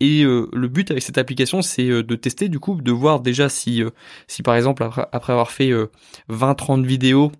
Et 0.00 0.24
euh, 0.24 0.48
le 0.52 0.68
but 0.68 0.90
avec 0.90 1.02
cette 1.02 1.18
application, 1.18 1.60
c'est 1.62 1.88
euh, 1.88 2.02
de 2.02 2.16
tester 2.16 2.48
du 2.48 2.58
coup, 2.58 2.80
de 2.80 2.90
voir 2.90 3.20
déjà 3.20 3.48
si, 3.48 3.82
euh, 3.82 3.90
si 4.28 4.42
par 4.42 4.56
exemple 4.56 4.82
après, 4.82 5.06
après 5.12 5.32
avoir 5.32 5.50
fait 5.50 5.70
20-30 6.30 6.84
vidéos 6.84 7.32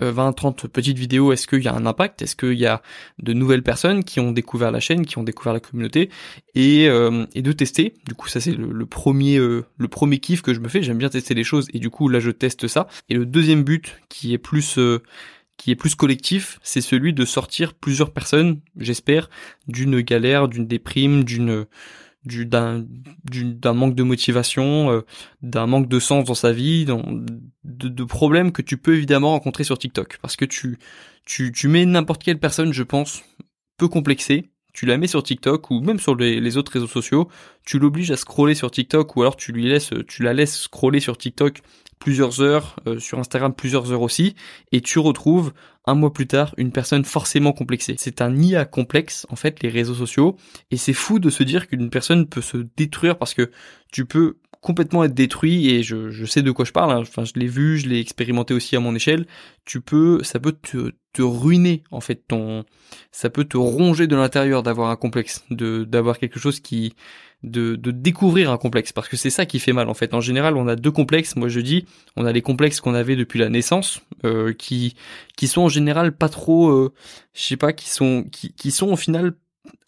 20-30 0.00 0.68
petites 0.68 0.98
vidéos, 0.98 1.32
est-ce 1.32 1.46
qu'il 1.46 1.62
y 1.62 1.68
a 1.68 1.74
un 1.74 1.86
impact? 1.86 2.22
Est-ce 2.22 2.36
qu'il 2.36 2.58
y 2.58 2.66
a 2.66 2.82
de 3.22 3.32
nouvelles 3.32 3.62
personnes 3.62 4.04
qui 4.04 4.20
ont 4.20 4.32
découvert 4.32 4.70
la 4.70 4.80
chaîne, 4.80 5.06
qui 5.06 5.18
ont 5.18 5.22
découvert 5.22 5.52
la 5.52 5.60
communauté? 5.60 6.10
Et, 6.54 6.84
et 6.84 7.42
de 7.42 7.52
tester. 7.52 7.94
Du 8.06 8.14
coup, 8.14 8.28
ça 8.28 8.40
c'est 8.40 8.52
le, 8.52 8.86
premier 8.86 9.38
le 9.38 9.88
premier 9.88 10.18
kiff 10.18 10.42
que 10.42 10.54
je 10.54 10.60
me 10.60 10.68
fais. 10.68 10.82
J'aime 10.82 10.98
bien 10.98 11.08
tester 11.08 11.34
les 11.34 11.44
choses 11.44 11.68
et 11.72 11.78
du 11.78 11.90
coup 11.90 12.08
là 12.08 12.20
je 12.20 12.30
teste 12.30 12.66
ça. 12.66 12.88
Et 13.08 13.14
le 13.14 13.26
deuxième 13.26 13.62
but 13.62 13.96
qui 14.08 14.32
est 14.34 14.38
plus 14.38 14.78
qui 15.60 15.70
est 15.70 15.76
plus 15.76 15.94
collectif, 15.94 16.58
c'est 16.62 16.80
celui 16.80 17.12
de 17.12 17.26
sortir 17.26 17.74
plusieurs 17.74 18.12
personnes, 18.12 18.60
j'espère, 18.78 19.28
d'une 19.68 20.00
galère, 20.00 20.48
d'une 20.48 20.66
déprime, 20.66 21.22
d'une 21.22 21.66
d'un 22.24 22.84
d'un 23.34 23.72
manque 23.72 23.94
de 23.94 24.02
motivation, 24.02 24.90
euh, 24.90 25.00
d'un 25.42 25.66
manque 25.66 25.88
de 25.88 25.98
sens 25.98 26.24
dans 26.24 26.34
sa 26.34 26.52
vie, 26.52 26.84
dans, 26.84 27.02
de, 27.64 27.88
de, 27.88 28.04
problèmes 28.04 28.52
que 28.52 28.62
tu 28.62 28.76
peux 28.76 28.94
évidemment 28.96 29.30
rencontrer 29.30 29.64
sur 29.64 29.78
TikTok, 29.78 30.18
parce 30.20 30.36
que 30.36 30.44
tu 30.44 30.78
tu 31.24 31.52
tu 31.52 31.68
mets 31.68 31.86
n'importe 31.86 32.22
quelle 32.22 32.38
personne, 32.38 32.72
je 32.72 32.82
pense, 32.82 33.22
peu 33.78 33.88
complexée, 33.88 34.50
tu 34.72 34.86
la 34.86 34.98
mets 34.98 35.06
sur 35.06 35.22
TikTok 35.22 35.70
ou 35.70 35.80
même 35.80 35.98
sur 35.98 36.14
les, 36.14 36.40
les 36.40 36.56
autres 36.56 36.72
réseaux 36.72 36.86
sociaux, 36.86 37.28
tu 37.64 37.78
l'obliges 37.78 38.10
à 38.10 38.16
scroller 38.16 38.54
sur 38.54 38.70
TikTok 38.70 39.16
ou 39.16 39.22
alors 39.22 39.36
tu 39.36 39.52
lui 39.52 39.66
laisses 39.66 39.92
tu 40.06 40.22
la 40.22 40.34
laisses 40.34 40.62
scroller 40.62 41.00
sur 41.00 41.16
TikTok 41.16 41.62
plusieurs 42.00 42.40
heures, 42.40 42.74
euh, 42.88 42.98
sur 42.98 43.20
Instagram 43.20 43.54
plusieurs 43.54 43.92
heures 43.92 44.02
aussi, 44.02 44.34
et 44.72 44.80
tu 44.80 44.98
retrouves 44.98 45.52
un 45.86 45.94
mois 45.94 46.12
plus 46.12 46.26
tard 46.26 46.54
une 46.56 46.72
personne 46.72 47.04
forcément 47.04 47.52
complexée. 47.52 47.94
C'est 47.98 48.20
un 48.22 48.34
IA 48.36 48.64
complexe, 48.64 49.26
en 49.30 49.36
fait, 49.36 49.62
les 49.62 49.68
réseaux 49.68 49.94
sociaux, 49.94 50.36
et 50.72 50.76
c'est 50.76 50.94
fou 50.94 51.20
de 51.20 51.30
se 51.30 51.44
dire 51.44 51.68
qu'une 51.68 51.90
personne 51.90 52.26
peut 52.26 52.40
se 52.40 52.56
détruire 52.76 53.18
parce 53.18 53.34
que 53.34 53.50
tu 53.92 54.06
peux 54.06 54.38
complètement 54.60 55.04
être 55.04 55.14
détruit 55.14 55.70
et 55.70 55.82
je, 55.82 56.10
je 56.10 56.24
sais 56.26 56.42
de 56.42 56.50
quoi 56.50 56.64
je 56.64 56.72
parle. 56.72 56.92
Hein. 56.92 57.00
Enfin, 57.00 57.24
je 57.24 57.32
l'ai 57.36 57.46
vu, 57.46 57.78
je 57.78 57.88
l'ai 57.88 58.00
expérimenté 58.00 58.54
aussi 58.54 58.76
à 58.76 58.80
mon 58.80 58.94
échelle. 58.94 59.26
Tu 59.64 59.80
peux, 59.80 60.22
ça 60.22 60.38
peut 60.38 60.52
te, 60.52 60.92
te 61.12 61.22
ruiner 61.22 61.82
en 61.90 62.00
fait 62.00 62.26
ton, 62.28 62.64
ça 63.10 63.30
peut 63.30 63.44
te 63.44 63.56
ronger 63.56 64.06
de 64.06 64.16
l'intérieur 64.16 64.62
d'avoir 64.62 64.90
un 64.90 64.96
complexe, 64.96 65.44
de 65.50 65.84
d'avoir 65.84 66.18
quelque 66.18 66.38
chose 66.38 66.60
qui 66.60 66.94
de, 67.42 67.74
de 67.76 67.90
découvrir 67.90 68.50
un 68.50 68.58
complexe 68.58 68.92
parce 68.92 69.08
que 69.08 69.16
c'est 69.16 69.30
ça 69.30 69.46
qui 69.46 69.60
fait 69.60 69.72
mal 69.72 69.88
en 69.88 69.94
fait. 69.94 70.12
En 70.12 70.20
général, 70.20 70.56
on 70.56 70.68
a 70.68 70.76
deux 70.76 70.90
complexes. 70.90 71.36
Moi, 71.36 71.48
je 71.48 71.60
dis, 71.60 71.86
on 72.16 72.26
a 72.26 72.32
les 72.32 72.42
complexes 72.42 72.80
qu'on 72.80 72.94
avait 72.94 73.16
depuis 73.16 73.38
la 73.38 73.48
naissance, 73.48 74.02
euh, 74.24 74.52
qui 74.52 74.94
qui 75.36 75.48
sont 75.48 75.62
en 75.62 75.68
général 75.68 76.12
pas 76.14 76.28
trop, 76.28 76.68
euh, 76.70 76.92
je 77.32 77.42
sais 77.42 77.56
pas, 77.56 77.72
qui 77.72 77.88
sont 77.88 78.24
qui, 78.30 78.52
qui 78.52 78.70
sont 78.70 78.88
au 78.88 78.96
final 78.96 79.34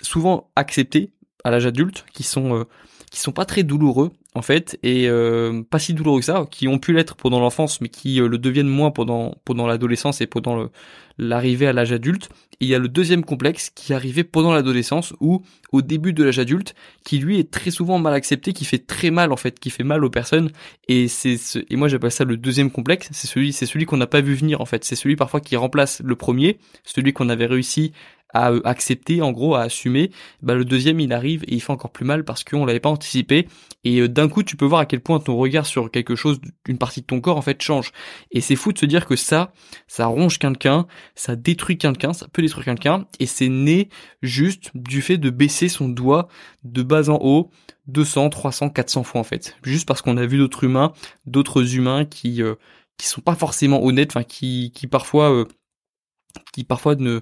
souvent 0.01 0.51
acceptés 0.57 1.13
à 1.45 1.51
l'âge 1.51 1.67
adulte, 1.67 2.07
qui 2.15 2.23
sont 2.23 2.57
euh, 2.57 2.65
qui 3.11 3.21
sont 3.21 3.33
pas 3.33 3.45
très 3.45 3.65
douloureux 3.65 4.13
en 4.35 4.43
fait 4.43 4.79
et 4.83 5.09
euh, 5.09 5.63
pas 5.63 5.79
si 5.79 5.95
douloureux 5.95 6.21
que 6.21 6.25
ça, 6.25 6.47
qui 6.51 6.69
ont 6.69 6.79
pu 6.79 6.93
l'être 6.93 7.17
pendant 7.17 7.41
l'enfance 7.41 7.81
mais 7.81 7.89
qui 7.89 8.17
le 8.17 8.39
deviennent 8.39 8.69
moins 8.69 8.91
pendant 8.91 9.37
pendant 9.45 9.67
l'adolescence 9.67 10.21
et 10.21 10.27
pendant 10.27 10.69
l'arrivée 11.19 11.67
à 11.67 11.73
l'âge 11.73 11.93
adulte. 11.93 12.29
Et 12.61 12.67
il 12.67 12.69
y 12.69 12.75
a 12.75 12.79
le 12.79 12.89
deuxième 12.89 13.25
complexe 13.25 13.71
qui 13.71 13.93
est 13.93 13.95
arrivé 13.95 14.25
pendant 14.25 14.53
l'adolescence 14.53 15.15
ou 15.21 15.43
au 15.73 15.83
début 15.83 16.13
de 16.13 16.23
l'âge 16.23 16.39
adulte, 16.39 16.75
qui 17.05 17.19
lui 17.19 17.39
est 17.39 17.51
très 17.51 17.71
souvent 17.71 17.99
mal 17.99 18.15
accepté, 18.15 18.53
qui 18.53 18.65
fait 18.65 18.79
très 18.79 19.11
mal 19.11 19.33
en 19.33 19.37
fait, 19.37 19.59
qui 19.59 19.71
fait 19.71 19.85
mal 19.85 20.05
aux 20.05 20.11
personnes. 20.11 20.51
Et 20.89 21.09
c'est 21.09 21.37
ce, 21.37 21.59
et 21.69 21.77
moi 21.77 21.89
j'appelle 21.89 22.13
ça 22.13 22.25
le 22.25 22.37
deuxième 22.37 22.71
complexe. 22.71 23.09
C'est 23.13 23.27
celui, 23.27 23.53
c'est 23.53 23.67
celui 23.67 23.85
qu'on 23.85 23.97
n'a 23.97 24.07
pas 24.07 24.21
vu 24.21 24.35
venir 24.35 24.61
en 24.61 24.67
fait. 24.67 24.85
C'est 24.85 24.97
celui 24.97 25.17
parfois 25.17 25.41
qui 25.41 25.57
remplace 25.57 26.01
le 26.05 26.17
premier, 26.17 26.59
celui 26.85 27.13
qu'on 27.13 27.29
avait 27.29 27.47
réussi 27.47 27.93
à 28.33 28.51
euh, 28.51 28.61
accepter, 28.65 29.23
en 29.23 29.33
gros, 29.33 29.55
à 29.55 29.63
assumer, 29.63 30.11
bah, 30.43 30.55
le 30.55 30.65
deuxième, 30.65 31.01
il 31.01 31.13
arrive 31.13 31.45
et 31.45 31.55
il 31.55 31.61
fait 31.61 31.73
encore 31.73 31.93
plus 31.93 32.05
mal 32.05 32.25
parce 32.25 32.45
qu'on 32.45 32.65
l'avait 32.65 32.81
pas 32.81 32.89
anticipé. 32.89 33.49
Et 33.85 34.01
euh, 34.01 34.09
d'un 34.09 34.29
coup, 34.29 34.43
tu 34.43 34.57
peux 34.57 34.65
voir 34.65 34.81
à 34.81 34.87
quel 34.87 35.01
point 35.01 35.19
ton 35.21 35.37
regard 35.37 35.67
sur 35.67 35.91
quelque 35.91 36.15
chose, 36.15 36.41
une 36.67 36.79
partie 36.79 37.01
de 37.01 37.07
ton 37.07 37.21
corps, 37.21 37.37
en 37.37 37.43
fait, 37.43 37.61
change. 37.63 37.93
Et 38.31 38.41
c'est 38.41 38.57
fou 38.57 38.73
de 38.73 38.79
se 38.79 38.87
dire 38.87 39.07
que 39.07 39.17
ça, 39.17 39.53
ça 39.87 40.07
ronge 40.07 40.39
quelqu'un, 40.39 40.87
ça 41.15 41.37
détruit 41.37 41.79
quelqu'un, 41.79 42.13
ça 42.13 42.27
peut 42.33 42.43
détruire 42.43 42.65
quelqu'un, 42.65 43.07
et 43.19 43.27
c'est 43.27 43.49
né 43.49 43.89
juste 44.23 44.71
du 44.75 45.03
fait 45.03 45.19
de 45.19 45.31
baisser 45.31 45.69
son 45.69 45.89
doigt 45.89 46.29
de 46.65 46.83
bas 46.83 47.09
en 47.09 47.19
haut, 47.21 47.51
200, 47.89 48.31
300, 48.31 48.71
400 48.71 49.03
fois 49.03 49.21
en 49.21 49.25
fait. 49.25 49.57
Juste 49.63 49.87
parce 49.87 50.03
qu'on 50.03 50.17
a 50.17 50.27
vu 50.27 50.39
d'autres 50.39 50.65
humains, 50.65 50.93
d'autres 51.27 51.77
humains 51.77 52.05
qui 52.05 52.43
euh, 52.43 52.55
qui 52.97 53.07
sont 53.07 53.21
pas 53.21 53.35
forcément 53.35 53.83
honnêtes, 53.85 54.13
enfin 54.13 54.23
qui 54.23 54.71
qui 54.75 54.87
parfois 54.87 55.47
qui 56.53 56.65
parfois 56.65 56.95
ne 56.97 57.21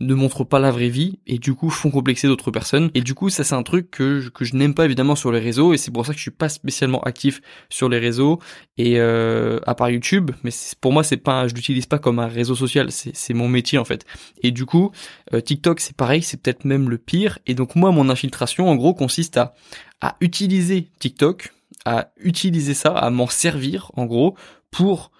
ne 0.00 0.14
montrent 0.14 0.44
pas 0.44 0.58
la 0.58 0.70
vraie 0.70 0.88
vie 0.88 1.18
et 1.26 1.38
du 1.38 1.54
coup 1.54 1.68
font 1.68 1.90
complexer 1.90 2.26
d'autres 2.26 2.50
personnes. 2.50 2.90
Et 2.94 3.02
du 3.02 3.14
coup 3.14 3.28
ça 3.28 3.44
c'est 3.44 3.54
un 3.54 3.62
truc 3.62 3.90
que 3.90 4.20
je, 4.20 4.30
que 4.30 4.44
je 4.44 4.56
n'aime 4.56 4.74
pas 4.74 4.86
évidemment 4.86 5.14
sur 5.14 5.30
les 5.30 5.40
réseaux 5.40 5.74
et 5.74 5.76
c'est 5.76 5.90
pour 5.90 6.06
ça 6.06 6.12
que 6.12 6.18
je 6.18 6.22
suis 6.22 6.30
pas 6.30 6.48
spécialement 6.48 7.02
actif 7.02 7.42
sur 7.68 7.88
les 7.88 7.98
réseaux 7.98 8.38
et 8.78 8.98
euh, 8.98 9.60
à 9.66 9.74
part 9.74 9.90
YouTube. 9.90 10.30
Mais 10.42 10.50
pour 10.80 10.92
moi 10.92 11.04
c'est 11.04 11.18
pas 11.18 11.46
je 11.48 11.54
l'utilise 11.54 11.86
pas 11.86 11.98
comme 11.98 12.18
un 12.18 12.28
réseau 12.28 12.54
social. 12.54 12.90
C'est 12.90 13.34
mon 13.34 13.48
métier 13.48 13.78
en 13.78 13.84
fait. 13.84 14.06
Et 14.42 14.50
du 14.50 14.64
coup 14.64 14.90
euh, 15.34 15.40
TikTok 15.40 15.80
c'est 15.80 15.96
pareil 15.96 16.22
c'est 16.22 16.38
peut-être 16.42 16.64
même 16.64 16.88
le 16.88 16.96
pire. 16.96 17.38
Et 17.46 17.54
donc 17.54 17.76
moi 17.76 17.92
mon 17.92 18.08
infiltration 18.08 18.70
en 18.70 18.76
gros 18.76 18.94
consiste 18.94 19.36
à 19.36 19.54
à 20.00 20.16
utiliser 20.22 20.88
TikTok 20.98 21.52
à 21.84 22.10
utiliser 22.18 22.72
ça 22.72 22.90
à 22.90 23.10
m'en 23.10 23.26
servir 23.26 23.90
en 23.96 24.06
gros 24.06 24.34
pour 24.70 25.10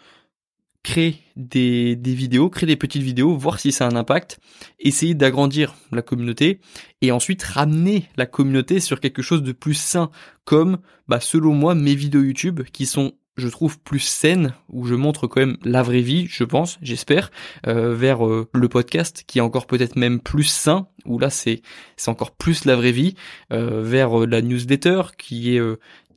créer 0.83 1.21
des, 1.37 1.95
vidéos, 2.05 2.49
créer 2.49 2.67
des 2.67 2.77
petites 2.77 3.03
vidéos, 3.03 3.37
voir 3.37 3.61
si 3.61 3.73
ça 3.73 3.87
a 3.87 3.91
un 3.91 3.97
impact, 3.97 4.41
essayer 4.79 5.15
d'agrandir 5.15 5.75
la 5.93 6.03
communauté 6.03 6.61
et 7.03 7.13
ensuite 7.13 7.43
ramener 7.43 8.09
la 8.17 8.27
communauté 8.27 8.81
sur 8.81 9.01
quelque 9.01 9.23
chose 9.23 9.43
de 9.43 9.53
plus 9.53 9.75
sain, 9.75 10.11
comme 10.45 10.79
bah, 11.09 11.21
selon 11.21 11.55
moi 11.55 11.75
mes 11.75 11.95
vidéos 11.95 12.23
YouTube 12.23 12.63
qui 12.73 12.87
sont 12.87 13.13
je 13.37 13.49
trouve 13.49 13.81
plus 13.81 14.01
saines 14.01 14.55
où 14.69 14.85
je 14.85 14.95
montre 14.95 15.27
quand 15.27 15.41
même 15.41 15.57
la 15.65 15.83
vraie 15.83 16.03
vie, 16.03 16.27
je 16.29 16.45
pense, 16.45 16.79
j'espère, 16.83 17.31
euh, 17.67 17.95
vers 17.95 18.27
euh, 18.27 18.49
le 18.53 18.69
podcast 18.69 19.25
qui 19.27 19.39
est 19.39 19.43
encore 19.43 19.67
peut-être 19.67 19.97
même 19.97 20.21
plus 20.21 20.45
sain 20.45 20.89
où 21.07 21.19
là 21.19 21.31
c'est 21.31 21.63
c'est 21.97 22.11
encore 22.11 22.33
plus 22.33 22.65
la 22.65 22.77
vraie 22.77 22.93
vie, 22.93 23.15
euh, 23.53 23.83
vers 23.83 24.27
la 24.27 24.43
newsletter 24.43 25.03
qui 25.19 25.57
est 25.57 25.61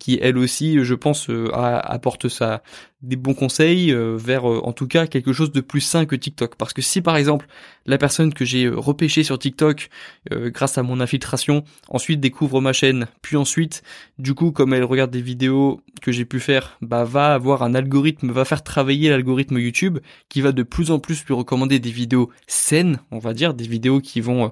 qui 0.04 0.20
elle 0.22 0.38
aussi, 0.38 0.84
je 0.84 0.96
pense, 0.96 1.30
euh, 1.30 1.50
apporte 1.54 2.28
ça 2.28 2.62
des 3.04 3.16
bons 3.16 3.34
conseils 3.34 3.94
euh, 3.94 4.18
vers, 4.18 4.50
euh, 4.52 4.60
en 4.66 4.74
tout 4.74 4.86
cas, 4.86 5.08
quelque 5.08 5.32
chose 5.32 5.54
de 5.54 5.62
plus 5.62 5.80
sain 5.80 6.06
que 6.06 6.18
TikTok. 6.18 6.56
Parce 6.58 6.74
que 6.74 6.82
si 6.82 7.00
par 7.00 7.16
exemple 7.16 7.46
la 7.86 7.98
personne 7.98 8.34
que 8.34 8.44
j'ai 8.44 8.68
repêchée 8.68 9.24
sur 9.24 9.40
TikTok 9.40 9.90
grâce 10.30 10.78
à 10.78 10.84
mon 10.84 11.00
infiltration, 11.00 11.64
ensuite 11.88 12.20
découvre 12.20 12.60
ma 12.60 12.74
chaîne, 12.74 13.08
puis 13.22 13.38
ensuite, 13.38 13.82
du 14.20 14.34
coup, 14.34 14.52
comme 14.52 14.74
elle 14.74 14.84
regarde 14.84 15.12
des 15.12 15.22
vidéos 15.22 15.82
que 16.02 16.12
j'ai 16.12 16.26
pu 16.26 16.40
faire, 16.40 16.78
bah 16.82 17.06
va 17.06 17.34
avoir 17.34 17.64
un 17.64 17.74
algorithme, 17.74 18.32
va 18.32 18.46
faire 18.46 18.64
travailler 18.64 19.10
l'algorithme 19.10 19.58
YouTube 19.58 20.00
qui 20.28 20.42
va 20.42 20.52
de 20.52 20.64
plus 20.64 20.92
en 20.92 21.00
plus 21.00 21.26
lui 21.26 21.34
recommander 21.34 21.80
des 21.80 21.92
vidéos 21.92 22.30
saines, 22.48 23.00
on 23.12 23.20
va 23.20 23.34
dire, 23.34 23.54
des 23.54 23.68
vidéos 23.68 24.00
qui 24.00 24.22
vont 24.22 24.52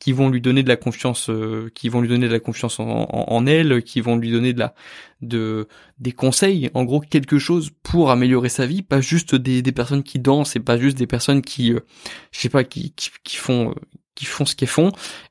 qui 0.00 0.12
vont 0.12 0.30
lui 0.30 0.40
donner 0.40 0.62
de 0.62 0.68
la 0.68 0.76
confiance, 0.76 1.28
euh, 1.28 1.70
qui 1.74 1.90
vont 1.90 2.00
lui 2.00 2.08
donner 2.08 2.26
de 2.26 2.32
la 2.32 2.40
confiance 2.40 2.80
en, 2.80 3.46
elle, 3.46 3.82
qui 3.84 4.00
vont 4.00 4.16
lui 4.16 4.30
donner 4.32 4.54
de 4.54 4.58
la, 4.58 4.74
de, 5.20 5.68
des 5.98 6.12
conseils, 6.12 6.70
en 6.72 6.84
gros 6.84 7.00
quelque 7.00 7.38
chose 7.38 7.70
pour 7.82 8.10
améliorer 8.10 8.48
sa 8.48 8.66
vie, 8.66 8.82
pas 8.82 9.02
juste 9.02 9.34
des, 9.34 9.60
des 9.60 9.72
personnes 9.72 10.02
qui 10.02 10.18
dansent 10.18 10.56
et 10.56 10.60
pas 10.60 10.78
juste 10.78 10.96
des 10.96 11.06
personnes 11.06 11.42
qui, 11.42 11.74
euh, 11.74 11.80
je 12.32 12.40
sais 12.40 12.48
pas, 12.48 12.64
qui, 12.64 12.94
qui, 12.94 13.36
font, 13.36 13.70
euh, 13.70 13.74
qui 14.14 14.24
font 14.24 14.46
ce 14.46 14.56
qu'elles 14.56 14.68
font. 14.68 14.90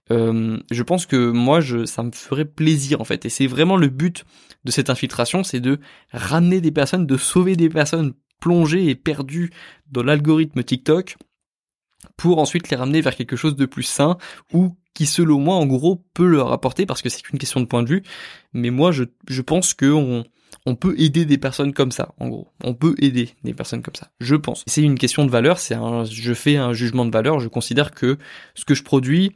je 0.09 0.83
pense 0.83 1.07
que 1.07 1.31
moi, 1.31 1.61
je, 1.61 1.85
ça 1.85 2.03
me 2.03 2.11
ferait 2.11 2.45
plaisir 2.45 3.01
en 3.01 3.05
fait, 3.05 3.25
et 3.25 3.29
c'est 3.29 3.47
vraiment 3.47 3.75
le 3.75 3.87
but 3.87 4.23
de 4.65 4.71
cette 4.71 4.91
infiltration, 4.91 5.43
c'est 5.43 5.61
de 5.61 5.79
ramener 6.13 6.61
des 6.61 6.71
personnes, 6.71 7.07
de 7.07 7.17
sauver 7.17 7.55
des 7.55 7.69
personnes 7.69 8.13
plongées 8.39 8.87
et 8.87 8.95
perdues 8.95 9.49
dans 9.91 10.03
l'algorithme 10.03 10.63
TikTok 10.63 11.17
pour 12.19 12.39
ensuite 12.39 12.69
les 12.69 12.75
ramener 12.75 12.99
vers 12.99 13.15
quelque 13.15 13.37
chose 13.37 13.55
de 13.55 13.65
plus 13.65 13.83
sain 13.83 14.17
ou 14.53 14.75
qui 14.93 15.05
selon 15.05 15.39
moi 15.39 15.55
en 15.55 15.65
gros 15.65 16.03
peut 16.13 16.27
leur 16.27 16.51
apporter 16.51 16.85
parce 16.85 17.01
que 17.01 17.07
c'est 17.07 17.29
une 17.31 17.39
question 17.39 17.61
de 17.61 17.65
point 17.65 17.81
de 17.81 17.87
vue 17.87 18.03
mais 18.51 18.71
moi 18.71 18.91
je, 18.91 19.05
je 19.29 19.41
pense 19.41 19.73
que 19.73 19.89
on, 19.89 20.25
on 20.65 20.75
peut 20.75 20.95
aider 20.97 21.23
des 21.23 21.37
personnes 21.37 21.71
comme 21.71 21.93
ça 21.93 22.13
en 22.19 22.27
gros. 22.27 22.49
On 22.61 22.73
peut 22.73 22.93
aider 22.99 23.29
des 23.45 23.53
personnes 23.53 23.81
comme 23.81 23.95
ça 23.95 24.09
je 24.19 24.35
pense. 24.35 24.65
C'est 24.67 24.81
une 24.81 24.99
question 24.99 25.23
de 25.25 25.31
valeur 25.31 25.59
c'est 25.59 25.75
un 25.75 26.03
je 26.03 26.33
fais 26.33 26.57
un 26.57 26.73
jugement 26.73 27.05
de 27.05 27.11
valeur 27.11 27.39
je 27.39 27.47
considère 27.47 27.91
que 27.91 28.17
ce 28.53 28.65
que 28.65 28.75
je 28.75 28.83
produis 28.83 29.31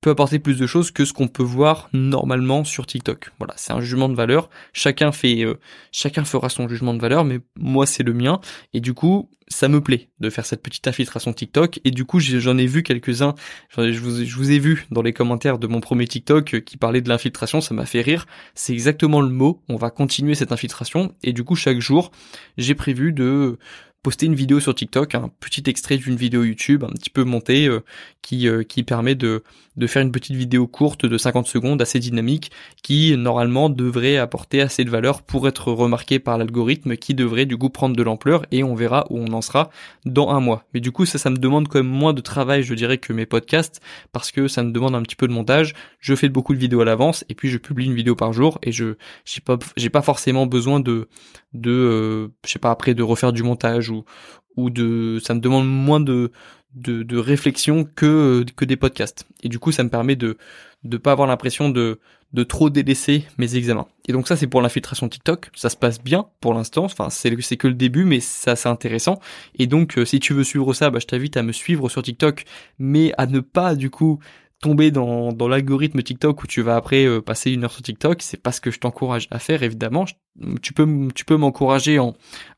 peut 0.00 0.10
apporter 0.10 0.38
plus 0.38 0.58
de 0.58 0.66
choses 0.66 0.90
que 0.90 1.04
ce 1.04 1.12
qu'on 1.12 1.28
peut 1.28 1.42
voir 1.42 1.88
normalement 1.92 2.64
sur 2.64 2.86
TikTok. 2.86 3.30
Voilà, 3.38 3.54
c'est 3.56 3.72
un 3.72 3.80
jugement 3.80 4.08
de 4.08 4.14
valeur. 4.14 4.48
Chacun 4.72 5.12
fait, 5.12 5.42
euh, 5.42 5.58
chacun 5.90 6.24
fera 6.24 6.48
son 6.48 6.68
jugement 6.68 6.94
de 6.94 7.00
valeur, 7.00 7.24
mais 7.24 7.40
moi 7.56 7.86
c'est 7.86 8.02
le 8.02 8.12
mien. 8.12 8.40
Et 8.72 8.80
du 8.80 8.94
coup, 8.94 9.28
ça 9.48 9.68
me 9.68 9.80
plaît 9.80 10.08
de 10.18 10.28
faire 10.28 10.44
cette 10.44 10.62
petite 10.62 10.86
infiltration 10.88 11.32
TikTok. 11.32 11.80
Et 11.84 11.90
du 11.90 12.04
coup, 12.04 12.18
j'en 12.20 12.58
ai 12.58 12.66
vu 12.66 12.82
quelques-uns. 12.82 13.34
Je 13.76 13.98
vous, 13.98 14.24
je 14.24 14.36
vous 14.36 14.50
ai 14.50 14.58
vu 14.58 14.86
dans 14.90 15.02
les 15.02 15.12
commentaires 15.12 15.58
de 15.58 15.66
mon 15.66 15.80
premier 15.80 16.06
TikTok 16.06 16.54
euh, 16.54 16.60
qui 16.60 16.76
parlait 16.76 17.00
de 17.00 17.08
l'infiltration. 17.08 17.60
Ça 17.60 17.74
m'a 17.74 17.86
fait 17.86 18.00
rire. 18.00 18.26
C'est 18.54 18.72
exactement 18.72 19.20
le 19.20 19.28
mot. 19.28 19.62
On 19.68 19.76
va 19.76 19.90
continuer 19.90 20.34
cette 20.34 20.52
infiltration. 20.52 21.14
Et 21.22 21.32
du 21.32 21.44
coup, 21.44 21.54
chaque 21.54 21.80
jour, 21.80 22.10
j'ai 22.58 22.74
prévu 22.74 23.12
de 23.12 23.58
poster 24.06 24.26
une 24.26 24.36
vidéo 24.36 24.60
sur 24.60 24.72
TikTok, 24.72 25.16
un 25.16 25.32
petit 25.40 25.64
extrait 25.66 25.96
d'une 25.96 26.14
vidéo 26.14 26.44
YouTube 26.44 26.84
un 26.84 26.92
petit 26.92 27.10
peu 27.10 27.24
montée 27.24 27.66
euh, 27.66 27.80
qui 28.22 28.46
euh, 28.46 28.62
qui 28.62 28.84
permet 28.84 29.16
de 29.16 29.42
de 29.76 29.86
faire 29.88 30.00
une 30.00 30.12
petite 30.12 30.36
vidéo 30.36 30.68
courte 30.68 31.06
de 31.06 31.18
50 31.18 31.48
secondes 31.48 31.82
assez 31.82 31.98
dynamique 31.98 32.52
qui 32.84 33.16
normalement 33.16 33.68
devrait 33.68 34.16
apporter 34.16 34.60
assez 34.60 34.84
de 34.84 34.90
valeur 34.90 35.22
pour 35.22 35.48
être 35.48 35.72
remarqué 35.72 36.20
par 36.20 36.38
l'algorithme 36.38 36.96
qui 36.96 37.14
devrait 37.14 37.46
du 37.46 37.56
coup 37.56 37.68
prendre 37.68 37.96
de 37.96 38.02
l'ampleur 38.04 38.46
et 38.52 38.62
on 38.62 38.76
verra 38.76 39.06
où 39.10 39.18
on 39.18 39.32
en 39.32 39.42
sera 39.42 39.70
dans 40.04 40.30
un 40.30 40.38
mois. 40.38 40.62
Mais 40.72 40.78
du 40.78 40.92
coup 40.92 41.04
ça 41.04 41.18
ça 41.18 41.28
me 41.28 41.36
demande 41.36 41.66
quand 41.66 41.80
même 41.80 41.90
moins 41.90 42.12
de 42.12 42.20
travail 42.20 42.62
je 42.62 42.74
dirais 42.74 42.98
que 42.98 43.12
mes 43.12 43.26
podcasts 43.26 43.80
parce 44.12 44.30
que 44.30 44.46
ça 44.46 44.62
me 44.62 44.70
demande 44.70 44.94
un 44.94 45.02
petit 45.02 45.16
peu 45.16 45.26
de 45.26 45.32
montage. 45.32 45.74
Je 45.98 46.14
fais 46.14 46.28
beaucoup 46.28 46.54
de 46.54 46.60
vidéos 46.60 46.82
à 46.82 46.84
l'avance 46.84 47.24
et 47.28 47.34
puis 47.34 47.48
je 47.48 47.58
publie 47.58 47.86
une 47.86 47.94
vidéo 47.94 48.14
par 48.14 48.32
jour 48.32 48.60
et 48.62 48.70
je 48.70 48.94
j'ai 49.24 49.40
pas 49.40 49.58
j'ai 49.76 49.90
pas 49.90 50.02
forcément 50.02 50.46
besoin 50.46 50.78
de 50.78 51.08
de 51.56 51.70
euh, 51.70 52.28
je 52.44 52.52
sais 52.52 52.58
pas 52.58 52.70
après 52.70 52.94
de 52.94 53.02
refaire 53.02 53.32
du 53.32 53.42
montage 53.42 53.90
ou 53.90 54.04
ou 54.56 54.70
de 54.70 55.18
ça 55.22 55.34
me 55.34 55.40
demande 55.40 55.68
moins 55.68 56.00
de 56.00 56.32
de, 56.74 57.02
de 57.02 57.16
réflexion 57.16 57.84
que 57.84 58.44
que 58.56 58.64
des 58.64 58.76
podcasts. 58.76 59.26
Et 59.42 59.48
du 59.48 59.58
coup 59.58 59.72
ça 59.72 59.82
me 59.84 59.88
permet 59.88 60.16
de 60.16 60.36
de 60.84 60.96
pas 60.96 61.12
avoir 61.12 61.28
l'impression 61.28 61.68
de 61.70 62.00
de 62.32 62.42
trop 62.42 62.70
délaisser 62.70 63.24
mes 63.38 63.56
examens. 63.56 63.86
Et 64.08 64.12
donc 64.12 64.28
ça 64.28 64.36
c'est 64.36 64.46
pour 64.46 64.60
l'infiltration 64.60 65.08
TikTok. 65.08 65.50
Ça 65.54 65.70
se 65.70 65.76
passe 65.76 66.02
bien 66.02 66.26
pour 66.40 66.54
l'instant. 66.54 66.84
Enfin 66.84 67.08
c'est 67.10 67.40
c'est 67.40 67.56
que 67.56 67.68
le 67.68 67.74
début 67.74 68.04
mais 68.04 68.20
ça 68.20 68.56
c'est 68.56 68.68
intéressant. 68.68 69.20
Et 69.58 69.66
donc 69.66 69.98
euh, 69.98 70.04
si 70.04 70.20
tu 70.20 70.34
veux 70.34 70.44
suivre 70.44 70.74
ça 70.74 70.90
bah 70.90 70.98
je 71.00 71.06
t'invite 71.06 71.36
à 71.36 71.42
me 71.42 71.52
suivre 71.52 71.88
sur 71.88 72.02
TikTok 72.02 72.44
mais 72.78 73.12
à 73.16 73.26
ne 73.26 73.40
pas 73.40 73.74
du 73.74 73.90
coup 73.90 74.20
tomber 74.60 74.90
dans, 74.90 75.32
dans 75.32 75.48
l'algorithme 75.48 76.02
TikTok 76.02 76.42
où 76.42 76.46
tu 76.46 76.62
vas 76.62 76.76
après 76.76 77.04
euh, 77.04 77.20
passer 77.20 77.50
une 77.50 77.64
heure 77.64 77.72
sur 77.72 77.82
TikTok, 77.82 78.22
c'est 78.22 78.42
pas 78.42 78.52
ce 78.52 78.60
que 78.60 78.70
je 78.70 78.80
t'encourage 78.80 79.28
à 79.30 79.38
faire 79.38 79.62
évidemment. 79.62 80.06
Tu 80.62 80.72
peux 80.72 81.08
tu 81.14 81.24
peux 81.24 81.36
m'encourager 81.36 81.98
en 81.98 82.14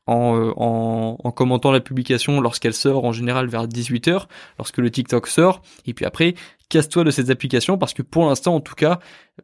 euh, 0.09 0.53
en 0.57 1.17
en 1.23 1.31
commentant 1.31 1.71
la 1.71 1.79
publication 1.79 2.41
lorsqu'elle 2.41 2.73
sort 2.73 3.05
en 3.05 3.11
général 3.11 3.47
vers 3.47 3.67
18h 3.67 4.25
lorsque 4.57 4.77
le 4.77 4.89
TikTok 4.89 5.27
sort 5.27 5.61
et 5.85 5.93
puis 5.93 6.05
après 6.05 6.33
casse-toi 6.69 7.03
de 7.03 7.11
ces 7.11 7.31
applications 7.31 7.77
parce 7.77 7.93
que 7.93 8.01
pour 8.01 8.25
l'instant 8.25 8.55
en 8.55 8.59
tout 8.59 8.75
cas 8.75 8.99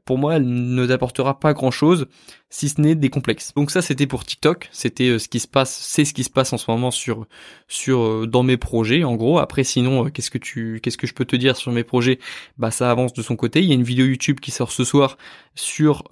pour 0.05 0.17
moi 0.17 0.35
elle 0.35 0.47
ne 0.47 0.85
t'apportera 0.85 1.39
pas 1.39 1.53
grand 1.53 1.71
chose 1.71 2.07
si 2.49 2.69
ce 2.69 2.79
n'est 2.79 2.95
des 2.95 3.09
complexes. 3.09 3.53
Donc 3.55 3.69
ça 3.69 3.81
c'était 3.81 4.07
pour 4.07 4.23
TikTok, 4.23 4.69
c'était 4.71 5.09
euh, 5.09 5.19
ce 5.19 5.27
qui 5.27 5.39
se 5.39 5.47
passe, 5.47 5.75
c'est 5.75 6.05
ce 6.05 6.13
qui 6.13 6.23
se 6.23 6.29
passe 6.29 6.53
en 6.53 6.57
ce 6.57 6.69
moment 6.69 6.91
sur 6.91 7.25
sur 7.67 8.01
euh, 8.03 8.27
dans 8.27 8.43
mes 8.43 8.57
projets 8.57 9.03
en 9.03 9.15
gros. 9.15 9.39
Après 9.39 9.63
sinon 9.63 10.09
qu'est-ce 10.09 10.31
que 10.31 10.37
tu 10.37 10.79
qu'est-ce 10.81 10.97
que 10.97 11.07
je 11.07 11.13
peux 11.13 11.25
te 11.25 11.35
dire 11.35 11.57
sur 11.57 11.71
mes 11.71 11.83
projets? 11.83 12.19
Bah 12.57 12.71
ça 12.71 12.89
avance 12.89 13.13
de 13.13 13.21
son 13.21 13.35
côté, 13.35 13.61
il 13.61 13.65
y 13.69 13.71
a 13.71 13.75
une 13.75 13.83
vidéo 13.83 14.05
YouTube 14.05 14.39
qui 14.39 14.51
sort 14.51 14.71
ce 14.71 14.83
soir 14.83 15.17
sur 15.55 16.03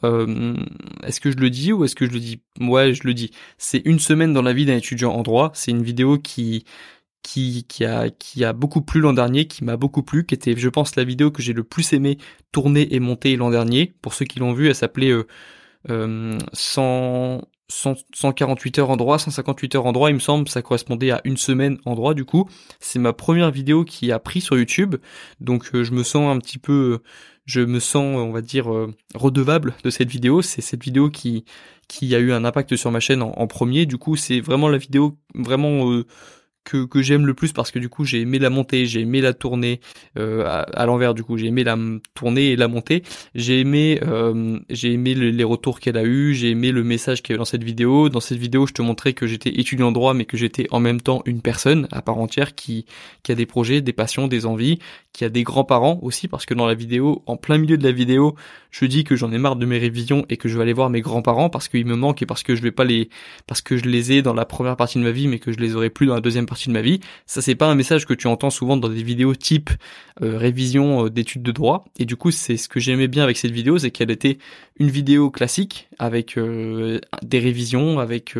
est-ce 1.04 1.20
que 1.20 1.32
je 1.32 1.38
le 1.38 1.50
dis 1.50 1.74
ou 1.74 1.86
est-ce 1.86 1.96
que 1.96 2.06
je 2.06 2.12
le 2.14 2.20
dis 2.20 2.42
Ouais, 2.60 2.94
je 2.94 3.04
le 3.06 3.14
dis. 3.14 3.32
C'est 3.58 3.82
une 3.86 4.00
semaine 4.00 4.34
dans 4.34 4.42
la 4.42 4.54
vie 4.54 4.66
d'un 4.66 4.76
étudiant 4.78 5.14
en 5.14 5.24
droit, 5.24 5.52
c'est 5.54 5.72
une 5.72 5.84
vidéo 5.84 6.18
qui 6.18 6.66
qui, 7.24 7.86
a, 7.86 8.54
beaucoup 8.54 8.82
plu 8.82 9.02
l'an 9.02 9.14
dernier, 9.14 9.48
qui 9.48 9.64
m'a 9.64 9.78
beaucoup 9.78 10.04
plu, 10.04 10.26
qui 10.26 10.36
était, 10.36 10.56
je 10.56 10.70
pense, 10.70 10.96
la 10.96 11.04
vidéo 11.04 11.32
que 11.32 11.42
j'ai 11.42 11.54
le 11.54 11.64
plus 11.64 11.94
aimé 11.94 12.18
tourner 12.52 12.94
et 12.94 13.00
monter 13.00 13.36
l'an 13.36 13.50
dernier. 13.50 13.94
Pour 14.02 14.14
ceux 14.14 14.26
qui 14.26 14.40
l'ont 14.40 14.54
vu, 14.54 14.68
elle 14.68 14.76
s'appelait 14.76 15.10
euh, 15.10 15.26
euh, 15.90 16.38
100, 16.52 17.42
148 17.70 18.80
heures 18.80 18.90
en 18.90 18.98
droit, 18.98 19.18
158 19.18 19.76
heures 19.76 19.86
en 19.86 19.92
droit, 19.94 20.10
il 20.10 20.16
me 20.16 20.20
semble, 20.20 20.48
ça 20.48 20.62
correspondait 20.62 21.12
à 21.12 21.22
une 21.24 21.38
semaine 21.38 21.78
en 21.86 21.96
droit 21.96 22.14
du 22.14 22.26
coup. 22.26 22.48
C'est 22.80 23.00
ma 23.00 23.14
première 23.14 23.52
vidéo 23.52 23.84
qui 23.84 24.12
a 24.12 24.20
pris 24.20 24.42
sur 24.42 24.58
YouTube, 24.58 24.96
donc 25.40 25.70
euh, 25.74 25.84
je 25.84 25.92
me 25.94 26.04
sens 26.04 26.34
un 26.34 26.40
petit 26.40 26.60
peu, 26.60 27.02
je 27.46 27.62
me 27.62 27.80
sens, 27.80 28.18
on 28.18 28.32
va 28.32 28.42
dire, 28.42 28.74
euh, 28.74 28.94
redevable 29.16 29.74
de 29.84 29.90
cette 29.90 30.10
vidéo. 30.10 30.42
C'est 30.42 30.62
cette 30.62 30.84
vidéo 30.84 31.10
qui 31.10 31.46
qui 31.90 32.16
a 32.16 32.20
eu 32.20 32.32
un 32.32 32.46
impact 32.46 32.76
sur 32.76 32.92
ma 32.92 33.00
chaîne 33.00 33.22
en, 33.22 33.48
premier. 33.48 33.86
Du 33.86 33.98
coup, 33.98 34.16
c'est 34.16 34.40
vraiment 34.40 34.70
la 34.70 34.78
vidéo 34.78 35.18
vraiment 35.36 36.04
que, 36.64 36.86
que 36.86 37.02
j'aime 37.02 37.26
le 37.26 37.34
plus 37.34 37.52
parce 37.54 37.72
que 37.72 37.80
du 37.80 37.90
coup 37.90 38.06
j'ai 38.06 38.22
aimé 38.22 38.40
la 38.40 38.50
montée, 38.50 38.86
j'ai 38.86 39.02
aimé 39.02 39.22
la 39.22 39.34
tournée 39.34 39.80
euh, 40.18 40.44
à, 40.46 40.86
l'envers 40.86 41.14
du 41.14 41.24
coup, 41.24 41.38
j'ai 41.38 41.48
aimé 41.48 41.64
la 41.64 41.78
tournée 42.14 42.52
et 42.52 42.56
la 42.56 42.68
montée, 42.68 43.04
j'ai 43.36 43.60
aimé 43.60 44.00
euh, 44.04 44.60
j'ai 44.70 44.94
aimé 44.94 45.14
les 45.14 45.44
retours 45.44 45.80
qu'elle 45.80 45.98
a 45.98 46.04
eu, 46.04 46.34
j'ai 46.34 46.50
aimé 46.50 46.72
le 46.72 46.84
message 46.84 47.22
qu'il 47.22 47.32
y 47.32 47.34
avait 47.34 47.40
dans 47.40 47.46
cette 47.46 47.64
vidéo. 47.64 48.10
Dans 48.10 48.20
cette 48.20 48.38
vidéo, 48.38 48.68
je 48.68 48.74
te 48.74 48.82
montrais 48.82 49.14
que 49.14 49.28
j'étais 49.28 49.60
étudiant 49.60 49.92
droit 49.92 50.14
mais 50.14 50.26
que 50.26 50.38
j'étais 50.38 50.68
en 50.72 50.80
même 50.80 51.02
temps 51.02 51.22
une 51.26 51.42
personne 51.42 51.88
à 51.92 52.02
part 52.02 52.18
entière 52.18 52.56
qui 52.56 52.86
qui 53.24 53.32
a 53.32 53.36
des 53.36 53.46
projets, 53.46 53.82
des 53.82 53.94
passions, 53.94 54.28
des 54.28 54.46
envies, 54.46 54.80
qui 55.14 55.24
a 55.24 55.30
des 55.30 55.44
grands-parents 55.44 56.00
aussi 56.02 56.28
parce 56.28 56.46
que 56.46 56.56
dans 56.56 56.66
la 56.66 56.74
vidéo, 56.74 57.22
en 57.28 57.38
plein 57.38 57.60
milieu 57.60 57.78
de 57.78 57.84
la 57.84 57.92
vidéo, 57.92 58.36
je 58.72 58.86
dis 58.86 59.04
que 59.04 59.16
j'en 59.16 59.32
ai 59.32 59.38
marre 59.38 59.56
de 59.56 59.66
mes 59.68 59.78
révisions 59.78 60.26
et 60.28 60.38
que 60.38 60.50
je 60.50 60.58
vais 60.58 60.64
aller 60.64 60.74
voir 60.74 60.90
mes 60.90 61.02
grands-parents 61.02 61.50
parce 61.50 61.68
qu'ils 61.68 61.86
me 61.86 61.96
manquent 61.96 62.24
et 62.24 62.26
parce 62.26 62.42
que 62.42 62.56
je 62.56 62.62
vais 62.64 62.72
pas 62.72 62.84
les 62.84 63.10
parce 63.46 63.62
que 63.62 63.78
je 63.78 63.86
les 63.86 64.12
ai 64.12 64.22
dans 64.24 64.34
la 64.34 64.46
première 64.46 64.76
partie 64.76 64.98
de 64.98 65.04
ma 65.04 65.12
vie 65.12 65.28
mais 65.28 65.38
que 65.38 65.52
je 65.52 65.60
les 65.60 65.76
aurai 65.76 65.92
plus 65.92 66.08
dans 66.08 66.16
la 66.16 66.22
deuxième 66.22 66.48
partie 66.48 66.68
de 66.68 66.74
ma 66.74 66.82
vie. 66.82 67.00
Ça 67.28 67.44
c'est 67.44 67.56
pas 67.56 67.68
un 67.68 67.76
message 67.76 68.08
que 68.08 68.16
tu 68.16 68.26
entends 68.26 68.50
souvent 68.50 68.76
dans 68.76 68.90
des 68.90 69.04
vidéos 69.04 69.36
type 69.36 69.70
euh, 70.24 70.38
révision 70.38 71.06
euh, 71.06 71.10
d'études 71.12 71.44
de 71.44 71.52
droit. 71.52 71.86
Et 72.00 72.06
du 72.06 72.16
coup 72.16 72.32
c'est 72.32 72.58
ce 72.58 72.68
que 72.68 72.80
j'aimais 72.80 73.08
bien 73.08 73.24
avec 73.24 73.38
cette 73.38 73.52
vidéo 73.52 73.78
c'est 73.78 73.92
qu'elle 73.92 74.12
était 74.12 74.40
une 74.80 74.90
vidéo 74.90 75.30
classique 75.30 75.88
avec 76.00 76.38
euh, 76.40 77.00
des 77.22 77.40
révisions 77.40 78.00
avec 78.00 78.36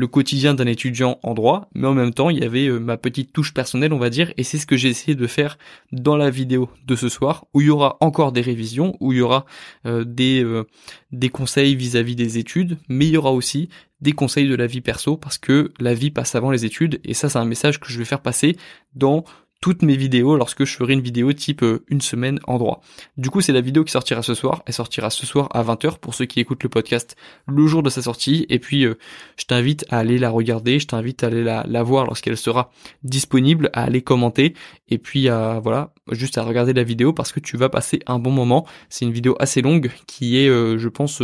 le 0.00 0.06
quotidien 0.06 0.54
d'un 0.54 0.66
étudiant 0.66 1.18
en 1.22 1.34
droit, 1.34 1.68
mais 1.74 1.86
en 1.86 1.94
même 1.94 2.14
temps, 2.14 2.30
il 2.30 2.38
y 2.38 2.44
avait 2.44 2.66
euh, 2.66 2.78
ma 2.78 2.96
petite 2.96 3.32
touche 3.32 3.52
personnelle, 3.52 3.92
on 3.92 3.98
va 3.98 4.10
dire, 4.10 4.32
et 4.36 4.44
c'est 4.44 4.58
ce 4.58 4.66
que 4.66 4.76
j'ai 4.76 4.88
essayé 4.88 5.14
de 5.14 5.26
faire 5.26 5.58
dans 6.02 6.16
la 6.16 6.30
vidéo 6.30 6.68
de 6.86 6.96
ce 6.96 7.08
soir, 7.08 7.46
où 7.54 7.60
il 7.60 7.68
y 7.68 7.70
aura 7.70 7.96
encore 8.00 8.32
des 8.32 8.40
révisions, 8.40 8.96
où 9.00 9.12
il 9.12 9.18
y 9.18 9.22
aura 9.22 9.44
euh, 9.86 10.04
des, 10.04 10.42
euh, 10.42 10.66
des 11.12 11.28
conseils 11.28 11.76
vis-à-vis 11.76 12.16
des 12.16 12.38
études, 12.38 12.78
mais 12.88 13.06
il 13.06 13.12
y 13.12 13.16
aura 13.16 13.32
aussi 13.32 13.68
des 14.00 14.12
conseils 14.12 14.48
de 14.48 14.54
la 14.54 14.66
vie 14.66 14.80
perso, 14.80 15.16
parce 15.16 15.38
que 15.38 15.72
la 15.78 15.94
vie 15.94 16.10
passe 16.10 16.34
avant 16.34 16.50
les 16.50 16.64
études, 16.64 17.00
et 17.04 17.14
ça 17.14 17.28
c'est 17.28 17.38
un 17.38 17.44
message 17.44 17.80
que 17.80 17.88
je 17.88 17.98
vais 17.98 18.04
faire 18.04 18.22
passer 18.22 18.56
dans 18.94 19.24
toutes 19.60 19.82
mes 19.82 19.96
vidéos 19.96 20.36
lorsque 20.36 20.64
je 20.64 20.74
ferai 20.74 20.94
une 20.94 21.02
vidéo 21.02 21.32
type 21.34 21.62
euh, 21.62 21.84
une 21.88 22.00
semaine 22.00 22.40
en 22.46 22.56
droit. 22.56 22.80
Du 23.18 23.28
coup, 23.28 23.42
c'est 23.42 23.52
la 23.52 23.60
vidéo 23.60 23.84
qui 23.84 23.92
sortira 23.92 24.22
ce 24.22 24.32
soir. 24.32 24.62
Elle 24.64 24.72
sortira 24.72 25.10
ce 25.10 25.26
soir 25.26 25.48
à 25.52 25.62
20h 25.62 25.98
pour 25.98 26.14
ceux 26.14 26.24
qui 26.24 26.40
écoutent 26.40 26.62
le 26.62 26.70
podcast 26.70 27.14
le 27.46 27.66
jour 27.66 27.82
de 27.82 27.90
sa 27.90 28.00
sortie. 28.00 28.46
Et 28.48 28.58
puis, 28.58 28.86
euh, 28.86 28.94
je 29.36 29.44
t'invite 29.44 29.84
à 29.90 29.98
aller 29.98 30.18
la 30.18 30.30
regarder. 30.30 30.78
Je 30.78 30.86
t'invite 30.86 31.22
à 31.22 31.26
aller 31.26 31.44
la, 31.44 31.82
voir 31.82 32.06
lorsqu'elle 32.06 32.38
sera 32.38 32.70
disponible, 33.02 33.68
à 33.74 33.82
aller 33.84 34.00
commenter. 34.00 34.54
Et 34.88 34.96
puis, 34.96 35.28
à, 35.28 35.60
voilà, 35.60 35.92
juste 36.10 36.38
à 36.38 36.42
regarder 36.42 36.72
la 36.72 36.82
vidéo 36.82 37.12
parce 37.12 37.30
que 37.30 37.40
tu 37.40 37.58
vas 37.58 37.68
passer 37.68 38.00
un 38.06 38.18
bon 38.18 38.30
moment. 38.30 38.66
C'est 38.88 39.04
une 39.04 39.12
vidéo 39.12 39.36
assez 39.40 39.60
longue 39.60 39.90
qui 40.06 40.38
est, 40.38 40.48
euh, 40.48 40.78
je 40.78 40.88
pense, 40.88 41.22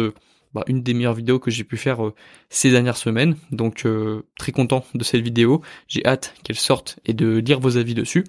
bah, 0.56 0.64
une 0.68 0.82
des 0.82 0.94
meilleures 0.94 1.12
vidéos 1.12 1.38
que 1.38 1.50
j'ai 1.50 1.64
pu 1.64 1.76
faire 1.76 2.02
euh, 2.02 2.14
ces 2.48 2.70
dernières 2.70 2.96
semaines. 2.96 3.36
Donc 3.50 3.84
euh, 3.84 4.22
très 4.38 4.52
content 4.52 4.86
de 4.94 5.04
cette 5.04 5.20
vidéo. 5.20 5.60
J'ai 5.86 6.02
hâte 6.06 6.34
qu'elle 6.44 6.56
sorte 6.56 6.98
et 7.04 7.12
de 7.12 7.36
lire 7.36 7.60
vos 7.60 7.76
avis 7.76 7.92
dessus. 7.92 8.25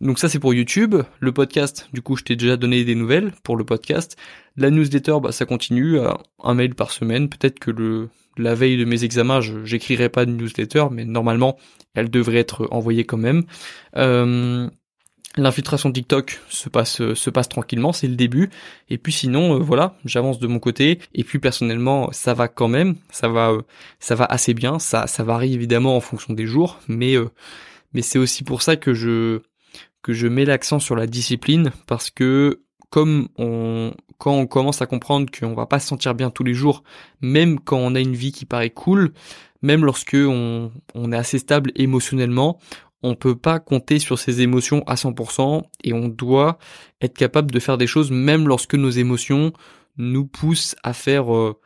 Donc 0.00 0.18
ça 0.18 0.30
c'est 0.30 0.38
pour 0.38 0.54
YouTube. 0.54 0.96
Le 1.20 1.32
podcast, 1.32 1.90
du 1.92 2.00
coup 2.00 2.16
je 2.16 2.24
t'ai 2.24 2.36
déjà 2.36 2.56
donné 2.56 2.84
des 2.84 2.94
nouvelles 2.94 3.32
pour 3.42 3.54
le 3.58 3.64
podcast. 3.64 4.16
La 4.56 4.70
newsletter, 4.70 5.18
bah, 5.22 5.30
ça 5.30 5.44
continue, 5.44 5.98
un 6.42 6.54
mail 6.54 6.74
par 6.74 6.90
semaine. 6.90 7.28
Peut-être 7.28 7.58
que 7.58 8.08
la 8.38 8.54
veille 8.54 8.78
de 8.78 8.86
mes 8.86 9.04
examens, 9.04 9.42
je 9.42 9.64
j'écrirai 9.66 10.08
pas 10.08 10.24
de 10.24 10.30
newsletter, 10.30 10.86
mais 10.90 11.04
normalement 11.04 11.58
elle 11.94 12.08
devrait 12.08 12.38
être 12.38 12.66
envoyée 12.70 13.04
quand 13.04 13.18
même. 13.18 13.44
Euh, 13.96 14.70
L'infiltration 15.36 15.92
TikTok 15.92 16.40
se 16.48 16.68
passe 16.68 17.00
euh, 17.00 17.14
se 17.14 17.30
passe 17.30 17.48
tranquillement, 17.48 17.92
c'est 17.92 18.08
le 18.08 18.16
début. 18.16 18.50
Et 18.88 18.98
puis 18.98 19.12
sinon, 19.12 19.54
euh, 19.54 19.58
voilà, 19.58 19.94
j'avance 20.04 20.38
de 20.38 20.46
mon 20.46 20.58
côté. 20.58 20.98
Et 21.14 21.22
puis 21.22 21.38
personnellement, 21.38 22.08
ça 22.12 22.34
va 22.34 22.48
quand 22.48 22.68
même, 22.68 22.96
ça 23.10 23.28
va 23.28 23.50
euh, 23.50 23.62
ça 24.00 24.14
va 24.14 24.24
assez 24.24 24.54
bien. 24.54 24.78
Ça 24.78 25.06
ça 25.06 25.22
varie 25.24 25.54
évidemment 25.54 25.96
en 25.96 26.00
fonction 26.00 26.32
des 26.34 26.46
jours, 26.46 26.78
mais 26.88 27.14
mais 27.92 28.02
c'est 28.02 28.18
aussi 28.18 28.42
pour 28.42 28.62
ça 28.62 28.76
que 28.76 28.94
je 28.94 29.42
que 30.02 30.12
je 30.12 30.26
mets 30.26 30.44
l'accent 30.44 30.78
sur 30.78 30.96
la 30.96 31.06
discipline 31.06 31.72
parce 31.86 32.10
que 32.10 32.62
comme 32.90 33.28
on 33.36 33.92
quand 34.16 34.32
on 34.32 34.46
commence 34.46 34.82
à 34.82 34.86
comprendre 34.86 35.30
qu'on 35.30 35.54
va 35.54 35.66
pas 35.66 35.78
se 35.78 35.86
sentir 35.86 36.14
bien 36.14 36.30
tous 36.30 36.42
les 36.42 36.54
jours, 36.54 36.82
même 37.20 37.60
quand 37.60 37.78
on 37.78 37.94
a 37.94 38.00
une 38.00 38.14
vie 38.14 38.32
qui 38.32 38.46
paraît 38.46 38.70
cool, 38.70 39.12
même 39.62 39.84
lorsque 39.84 40.16
on, 40.18 40.72
on 40.94 41.12
est 41.12 41.16
assez 41.16 41.38
stable 41.38 41.70
émotionnellement, 41.76 42.58
on 43.02 43.14
peut 43.14 43.36
pas 43.36 43.60
compter 43.60 43.98
sur 43.98 44.18
ses 44.18 44.40
émotions 44.40 44.82
à 44.86 44.94
100% 44.94 45.62
et 45.84 45.92
on 45.92 46.08
doit 46.08 46.58
être 47.00 47.16
capable 47.16 47.50
de 47.50 47.60
faire 47.60 47.78
des 47.78 47.86
choses 47.86 48.10
même 48.10 48.48
lorsque 48.48 48.74
nos 48.74 48.90
émotions 48.90 49.52
nous 49.96 50.26
poussent 50.26 50.76
à 50.82 50.92
faire 50.92 51.34
euh, 51.34 51.58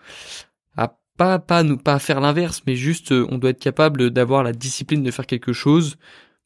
à 0.77 0.99
pas 1.16 1.38
pas 1.38 1.62
nous 1.62 1.79
pas 1.79 1.99
faire 1.99 2.21
l'inverse 2.21 2.62
mais 2.66 2.77
juste 2.77 3.12
euh, 3.12 3.27
on 3.31 3.38
doit 3.38 3.51
être 3.51 3.61
capable 3.61 4.11
d'avoir 4.11 4.42
la 4.42 4.53
discipline 4.53 5.03
de 5.03 5.11
faire 5.11 5.27
quelque 5.27 5.53
chose 5.53 5.97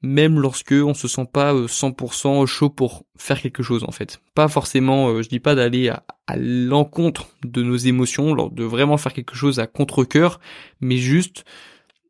même 0.02 0.38
lorsque 0.38 0.72
on 0.72 0.94
se 0.94 1.08
sent 1.08 1.26
pas 1.32 1.52
100% 1.52 2.42
euh, 2.42 2.46
chaud 2.46 2.70
pour 2.70 3.04
faire 3.16 3.40
quelque 3.40 3.62
chose 3.62 3.82
en 3.84 3.92
fait. 3.92 4.20
Pas 4.34 4.46
forcément 4.46 5.20
je 5.20 5.28
dis 5.28 5.40
pas 5.40 5.54
d'aller 5.54 5.88
à, 5.88 6.04
à 6.26 6.36
l'encontre 6.36 7.28
de 7.44 7.62
nos 7.62 7.76
émotions, 7.76 8.34
de 8.48 8.64
vraiment 8.64 8.98
faire 8.98 9.14
quelque 9.14 9.34
chose 9.34 9.58
à 9.58 9.66
contre-cœur, 9.66 10.38
mais 10.80 10.98
juste 10.98 11.44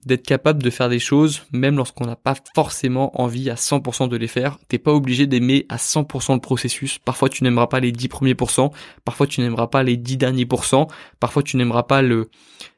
d'être 0.07 0.25
capable 0.25 0.63
de 0.63 0.71
faire 0.71 0.89
des 0.89 0.99
choses 0.99 1.43
même 1.53 1.77
lorsqu'on 1.77 2.07
n'a 2.07 2.17
pas 2.17 2.35
forcément 2.55 3.21
envie 3.21 3.51
à 3.51 3.55
100% 3.55 4.09
de 4.09 4.17
les 4.17 4.29
faire. 4.29 4.59
T'es 4.69 4.79
pas 4.79 4.93
obligé 4.93 5.27
d'aimer 5.27 5.67
à 5.69 5.77
100% 5.77 6.35
le 6.35 6.41
processus. 6.41 6.99
Parfois 6.99 7.29
tu 7.29 7.45
n'aimeras 7.45 7.67
pas 7.67 7.81
les 7.81 7.93
10 7.93 8.09
premiers 8.09 8.35
pourcents, 8.35 8.73
parfois 9.05 9.27
tu 9.27 9.41
n'aimeras 9.41 9.67
pas 9.67 9.83
les 9.83 9.97
10 9.97 10.17
derniers 10.17 10.47
pourcents, 10.47 10.87
parfois 11.21 11.43
tu 11.43 11.57
n'aimeras 11.57 11.83
pas 11.83 12.03
le 12.03 12.31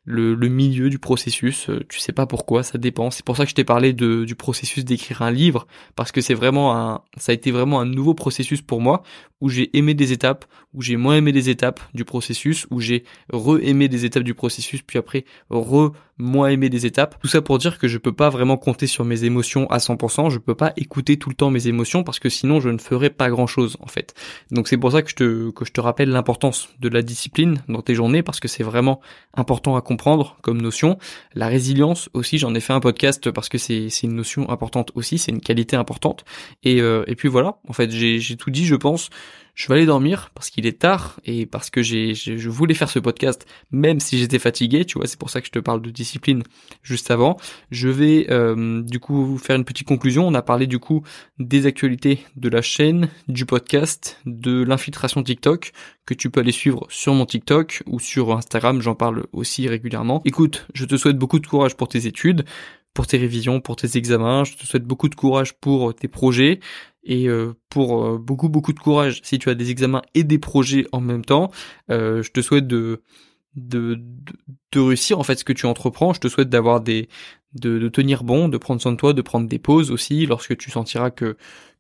le, 0.09 0.35
le, 0.35 0.49
milieu 0.49 0.89
du 0.89 0.99
processus. 0.99 1.69
Euh, 1.69 1.85
tu 1.89 1.99
sais 1.99 2.13
pas 2.13 2.27
pourquoi, 2.27 2.63
ça 2.63 2.79
dépend. 2.79 3.11
C'est 3.11 3.25
pour 3.25 3.37
ça 3.37 3.45
que 3.45 3.51
je 3.51 3.55
t'ai 3.55 3.65
parlé 3.65 3.93
de, 3.93 4.25
du 4.25 4.35
processus 4.35 4.85
d'écrire 4.85 5.23
un 5.23 5.31
livre, 5.31 5.67
parce 5.97 6.13
que 6.13 6.21
c'est 6.21 6.35
vraiment 6.35 6.75
un, 6.75 7.03
ça 7.19 7.33
a 7.33 7.35
été 7.35 7.51
vraiment 7.51 7.81
un 7.81 7.85
nouveau 7.85 8.15
processus 8.15 8.63
pour 8.63 8.81
moi, 8.81 9.03
où 9.41 9.51
j'ai 9.51 9.77
aimé 9.77 9.95
des 9.95 10.13
étapes, 10.13 10.47
où 10.75 10.83
j'ai 10.83 10.97
moins 10.97 11.17
aimé 11.17 11.33
des 11.33 11.51
étapes 11.51 11.81
du 11.95 12.05
processus, 12.05 12.67
où 12.71 12.81
j'ai 12.81 13.05
re-aimé 13.33 13.89
des 13.89 14.05
étapes 14.05 14.25
du 14.25 14.35
processus, 14.35 14.83
puis 14.83 14.99
après 14.99 15.25
re 15.51 15.93
moins 16.19 16.49
aimé 16.49 16.69
des 16.69 16.85
étapes. 16.85 17.17
Tout 17.21 17.29
ça 17.29 17.41
pour 17.41 17.59
dire 17.59 17.79
que 17.79 17.87
je 17.87 17.97
peux 17.97 18.13
pas 18.13 18.29
vraiment 18.29 18.57
compter 18.57 18.89
sur 18.89 19.05
mes 19.05 19.25
émotions 19.25 19.71
à 19.71 19.79
100%, 19.79 20.31
je 20.31 20.39
peux 20.39 20.57
pas 20.57 20.73
écouter 20.77 21.17
tout 21.17 21.29
le 21.29 21.37
temps 21.37 21.51
mes 21.51 21.69
émotions 21.69 22.03
parce 22.03 22.19
que 22.19 22.29
sinon 22.29 22.59
je 22.59 22.71
ne 22.71 22.79
ferais 22.79 23.11
pas 23.11 23.31
grand 23.31 23.47
chose 23.47 23.77
en 23.81 23.87
fait. 23.87 24.15
Donc 24.51 24.67
c'est 24.67 24.77
pour 24.77 24.91
ça 24.91 25.03
que 25.03 25.11
je 25.11 25.15
te, 25.15 25.51
que 25.51 25.65
je 25.65 25.71
te 25.71 25.81
rappelle 25.81 26.11
l'importance 26.11 26.71
de 26.81 26.89
la 26.89 27.03
discipline 27.03 27.63
dans 27.69 27.83
tes 27.83 27.95
journées 27.95 28.25
parce 28.25 28.41
que 28.41 28.49
c'est 28.49 28.65
vraiment 28.65 29.01
important 29.35 29.77
à 29.77 29.81
comprendre 29.81 29.98
comme 30.43 30.63
notion. 30.63 30.99
La 31.35 31.49
résilience 31.49 32.09
aussi, 32.15 32.39
j'en 32.39 32.55
ai 32.55 32.61
fait 32.61 32.73
un 32.73 32.81
podcast 32.81 33.31
parce 33.31 33.49
que 33.49 33.59
c'est 33.59 33.89
une 34.03 34.15
notion 34.15 34.49
importante 34.49 34.93
aussi, 34.95 35.19
c'est 35.19 35.33
une 35.33 35.41
qualité 35.41 35.77
importante. 35.77 36.25
Et, 36.63 36.81
euh, 36.81 37.05
et 37.07 37.15
puis 37.15 37.29
voilà, 37.29 37.59
en 37.69 37.73
fait, 37.73 37.91
j'ai 37.91 38.37
tout 38.37 38.51
dit, 38.51 38.65
je 38.65 38.77
pense 38.77 39.11
je 39.59 39.67
vais 39.67 39.75
aller 39.75 39.87
dormir 39.87 40.31
parce 40.35 40.51
qu'il 40.51 40.67
est 40.67 40.79
tard 40.79 41.19
et 41.25 41.45
parce 41.45 41.69
que 41.69 41.83
je 41.83 42.49
voulais 42.49 42.75
faire 42.75 42.89
ce 42.89 43.01
podcast 43.01 43.45
même 43.73 43.99
si 43.99 44.17
j'étais 44.17 44.39
fatigué, 44.39 44.85
tu 44.85 44.99
vois, 44.99 45.09
c'est 45.09 45.19
pour 45.19 45.31
ça 45.31 45.41
que 45.41 45.49
je 45.49 45.51
te 45.51 45.59
parle 45.59 45.83
de 45.83 45.91
discipline 45.91 46.45
juste 46.85 47.11
avant. 47.11 47.37
Je 47.73 47.89
vais 47.89 48.29
euh, 48.31 48.83
du 48.83 49.01
coup 49.01 49.37
faire 49.37 49.57
une 49.57 49.65
petite 49.65 49.89
conclusion. 49.89 50.29
On 50.29 50.35
a 50.35 50.43
parlé 50.43 50.69
du 50.69 50.79
coup 50.79 51.03
des 51.41 51.67
actualités 51.67 52.21
de 52.37 52.49
la 52.49 52.63
chaîne, 52.63 53.09
du 53.27 53.47
podcast, 53.47 54.21
de 54.27 54.63
l'infiltration 54.63 55.25
TikTok 55.25 55.73
que 56.07 56.15
tu 56.15 56.31
peux 56.31 56.41
aller 56.41 56.53
suivre 56.53 56.87
sur 56.89 57.13
mon 57.13 57.27
TikTok 57.27 57.83
ou 57.87 57.99
sur 58.01 58.33
Instagram, 58.33 58.81
j'en 58.81 58.95
parle 58.95 59.27
aussi 59.33 59.69
régulièrement. 59.69 60.23
Écoute, 60.25 60.67
je 60.73 60.87
te 60.87 60.97
souhaite 60.97 61.19
beaucoup 61.19 61.39
de 61.39 61.47
courage 61.47 61.77
pour 61.77 61.89
tes 61.89 62.07
études 62.07 62.45
pour 62.95 63.07
tes 63.07 63.19
révisions, 63.19 63.61
pour 63.61 63.77
tes 63.77 63.97
examens. 63.97 64.45
Je 64.45 64.55
te 64.57 64.67
souhaite 64.67 64.85
beaucoup 64.85 65.09
de 65.09 65.15
courage 65.15 65.55
pour 65.55 65.95
tes 65.95 66.09
projets 66.09 66.61
et 67.05 67.29
euh, 67.29 67.55
pour 67.71 68.05
euh, 68.05 68.19
beaucoup 68.19 68.49
beaucoup 68.49 68.73
de 68.73 68.79
courage 68.81 69.21
si 69.23 69.39
tu 69.39 69.49
as 69.51 69.55
des 69.55 69.71
examens 69.71 70.03
et 70.15 70.25
des 70.25 70.39
projets 70.39 70.87
en 70.93 71.01
même 71.01 71.25
temps. 71.25 71.51
Euh, 71.91 72.23
je 72.23 72.31
te 72.31 72.41
souhaite 72.41 72.67
de, 72.67 73.03
de, 73.57 74.01
de 74.73 74.81
réussir 74.81 75.19
en 75.19 75.23
fait 75.23 75.37
ce 75.37 75.45
que 75.45 75.53
tu 75.53 75.67
entreprends. 75.67 76.13
Je 76.13 76.21
te 76.21 76.29
souhaite 76.29 76.49
d'avoir 76.49 76.81
des 76.81 77.09
de, 77.55 77.79
de 77.79 77.89
tenir 77.89 78.25
bon, 78.25 78.49
de 78.49 78.59
prendre 78.59 78.81
soin 78.81 78.93
de 78.93 78.97
toi, 78.97 79.13
de 79.13 79.23
prendre 79.23 79.49
des 79.49 79.59
pauses 79.59 79.91
aussi 79.91 80.27
lorsque 80.27 80.57
tu 80.57 80.71
sentiras 80.71 81.11
que 81.11 81.37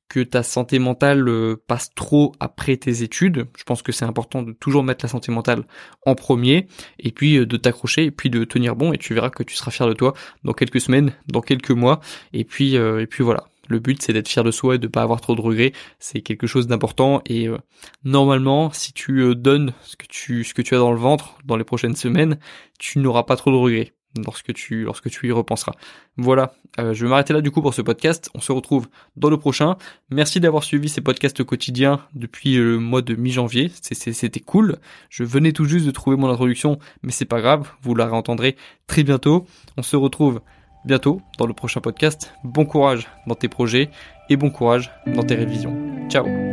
que 0.08 0.20
ta 0.20 0.42
santé 0.42 0.78
mentale 0.78 1.26
passe 1.66 1.90
trop 1.94 2.32
après 2.40 2.76
tes 2.76 3.02
études. 3.02 3.46
Je 3.56 3.64
pense 3.64 3.82
que 3.82 3.92
c'est 3.92 4.04
important 4.04 4.42
de 4.42 4.52
toujours 4.52 4.82
mettre 4.82 5.04
la 5.04 5.08
santé 5.08 5.32
mentale 5.32 5.64
en 6.06 6.14
premier 6.14 6.66
et 6.98 7.12
puis 7.12 7.46
de 7.46 7.56
t'accrocher 7.56 8.04
et 8.04 8.10
puis 8.10 8.30
de 8.30 8.44
tenir 8.44 8.76
bon 8.76 8.92
et 8.92 8.98
tu 8.98 9.14
verras 9.14 9.30
que 9.30 9.42
tu 9.42 9.54
seras 9.54 9.70
fier 9.70 9.86
de 9.86 9.92
toi 9.92 10.14
dans 10.44 10.52
quelques 10.52 10.80
semaines, 10.80 11.12
dans 11.26 11.40
quelques 11.42 11.70
mois 11.70 12.00
et 12.32 12.44
puis 12.44 12.74
et 12.74 13.06
puis 13.06 13.22
voilà. 13.22 13.44
Le 13.68 13.78
but 13.78 14.02
c'est 14.02 14.12
d'être 14.14 14.28
fier 14.28 14.42
de 14.42 14.50
soi 14.50 14.76
et 14.76 14.78
de 14.78 14.86
pas 14.86 15.02
avoir 15.02 15.20
trop 15.20 15.34
de 15.34 15.40
regrets. 15.40 15.72
C'est 15.98 16.22
quelque 16.22 16.46
chose 16.46 16.66
d'important 16.66 17.20
et 17.26 17.48
euh, 17.48 17.58
normalement, 18.02 18.72
si 18.72 18.92
tu 18.92 19.20
euh, 19.20 19.34
donnes 19.34 19.74
ce 19.82 19.96
que 19.96 20.06
tu 20.08 20.42
ce 20.42 20.54
que 20.54 20.62
tu 20.62 20.74
as 20.74 20.78
dans 20.78 20.92
le 20.92 20.98
ventre 20.98 21.38
dans 21.44 21.56
les 21.56 21.64
prochaines 21.64 21.96
semaines, 21.96 22.38
tu 22.78 22.98
n'auras 22.98 23.24
pas 23.24 23.36
trop 23.36 23.50
de 23.50 23.56
regrets 23.56 23.92
lorsque 24.24 24.52
tu 24.52 24.84
lorsque 24.84 25.10
tu 25.10 25.28
y 25.28 25.32
repenseras. 25.32 25.72
Voilà, 26.16 26.52
euh, 26.78 26.94
je 26.94 27.04
vais 27.04 27.10
m'arrêter 27.10 27.32
là 27.32 27.40
du 27.40 27.50
coup 27.50 27.62
pour 27.62 27.74
ce 27.74 27.82
podcast. 27.82 28.30
On 28.34 28.40
se 28.40 28.52
retrouve 28.52 28.88
dans 29.16 29.30
le 29.30 29.36
prochain. 29.36 29.76
Merci 30.10 30.40
d'avoir 30.40 30.64
suivi 30.64 30.88
ces 30.88 31.00
podcasts 31.00 31.42
quotidiens 31.44 32.00
depuis 32.14 32.56
le 32.56 32.78
mois 32.78 33.02
de 33.02 33.14
mi-janvier. 33.14 33.70
C'était 33.80 34.40
cool. 34.40 34.78
Je 35.10 35.24
venais 35.24 35.52
tout 35.52 35.64
juste 35.64 35.86
de 35.86 35.90
trouver 35.90 36.16
mon 36.16 36.28
introduction, 36.28 36.78
mais 37.02 37.12
c'est 37.12 37.24
pas 37.24 37.40
grave, 37.40 37.70
vous 37.82 37.94
la 37.94 38.06
réentendrez 38.06 38.56
très 38.86 39.02
bientôt. 39.02 39.46
On 39.76 39.82
se 39.82 39.96
retrouve 39.96 40.40
bientôt 40.84 41.20
dans 41.38 41.46
le 41.46 41.52
prochain 41.52 41.80
podcast. 41.80 42.32
Bon 42.44 42.64
courage 42.64 43.08
dans 43.26 43.34
tes 43.34 43.48
projets 43.48 43.90
et 44.30 44.36
bon 44.36 44.50
courage 44.50 44.90
dans 45.06 45.22
tes 45.22 45.34
révisions. 45.34 45.76
Ciao 46.08 46.47